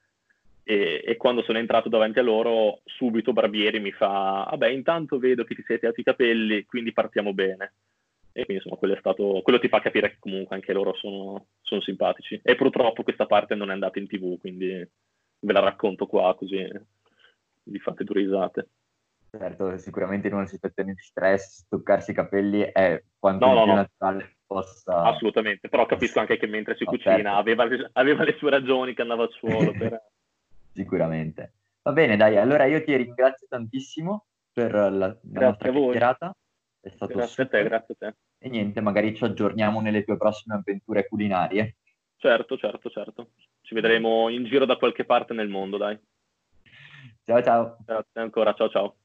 e, 0.70 1.02
e, 1.04 1.18
quando 1.18 1.42
sono 1.44 1.58
entrato 1.58 1.90
davanti 1.90 2.20
a 2.20 2.24
loro, 2.24 2.82
subito 2.84 3.34
Barbieri 3.34 3.80
mi 3.80 3.92
fa: 3.92 4.46
Vabbè, 4.50 4.68
intanto 4.70 5.18
vedo 5.18 5.44
che 5.44 5.56
ti 5.56 5.64
sei 5.66 5.80
tagliato 5.80 6.02
i 6.02 6.04
capelli, 6.04 6.66
quindi 6.66 6.92
partiamo 6.92 7.34
bene. 7.34 7.74
E 8.32 8.46
quindi 8.46 8.56
insomma, 8.56 8.76
quello, 8.78 8.94
è 8.94 9.00
stato, 9.00 9.42
quello 9.44 9.60
ti 9.60 9.68
fa 9.68 9.82
capire 9.82 10.12
che 10.12 10.18
comunque 10.20 10.56
anche 10.56 10.74
loro 10.74 10.94
sono, 10.96 11.48
sono, 11.62 11.82
simpatici. 11.82 12.40
E 12.44 12.56
purtroppo 12.56 13.04
questa 13.04 13.26
parte 13.26 13.56
non 13.56 13.70
è 13.70 13.74
andata 13.74 14.00
in 14.00 14.08
tv, 14.08 14.38
quindi 14.40 14.68
ve 15.42 15.54
la 15.54 15.60
racconto 15.60 16.06
qua 16.06 16.36
così 16.36 16.68
vi 17.64 17.80
fate 17.80 18.04
due 18.04 18.22
risate. 18.22 18.70
Certo, 19.32 19.78
sicuramente 19.78 20.28
in 20.28 20.34
una 20.34 20.48
situazione 20.48 20.94
di 20.94 21.02
stress 21.02 21.68
toccarsi 21.68 22.12
i 22.12 22.16
capelli 22.16 22.62
è 22.62 23.04
quanto 23.18 23.46
no, 23.46 23.54
no, 23.54 23.64
più 23.64 23.72
no. 23.72 23.78
naturale 23.78 24.38
possa... 24.46 25.04
Assolutamente, 25.04 25.70
però 25.70 25.86
capisco 25.86 26.20
anche 26.20 26.38
che 26.38 26.48
mentre 26.48 26.76
si 26.76 26.84
cucina 26.84 27.36
aveva, 27.36 27.68
aveva, 27.94 28.24
le 28.24 28.36
sue 28.38 28.50
ragioni 28.50 28.96
che 28.96 29.04
andava 29.04 29.24
al 29.24 29.32
suolo 29.32 29.72
per 29.72 30.02
sicuramente. 30.74 31.54
Va 31.84 31.92
bene, 31.92 32.18
dai, 32.18 32.38
allora 32.38 32.66
io 32.66 32.84
ti 32.84 32.96
ringrazio 32.96 33.46
tantissimo 33.48 34.26
per 34.52 34.74
la, 34.74 34.90
la 34.90 35.18
nostra 35.22 35.70
chiacchierata. 35.70 36.36
È 36.90 36.96
stato 36.96 37.14
grazie 37.14 37.44
super. 37.44 37.46
a 37.46 37.64
te, 37.64 37.70
grazie 37.70 37.96
a 37.98 37.98
te. 37.98 38.18
E 38.40 38.50
niente, 38.50 38.82
magari 38.82 39.16
ci 39.16 39.24
aggiorniamo 39.24 39.80
nelle 39.82 40.04
tue 40.04 40.18
prossime 40.18 40.56
avventure 40.56 41.08
culinarie. 41.08 41.76
Certo, 42.18 42.58
certo, 42.58 42.90
certo. 42.90 43.32
Ci 43.62 43.74
vedremo 43.74 44.30
in 44.30 44.46
giro 44.46 44.66
da 44.66 44.78
qualche 44.78 45.06
parte 45.06 45.34
nel 45.34 45.48
mondo, 45.48 45.78
dai. 45.78 45.98
Ciao, 47.24 47.44
ciao. 47.44 47.78
Grazie 47.86 48.22
ancora, 48.22 48.54
ciao, 48.54 48.70
ciao. 48.70 48.96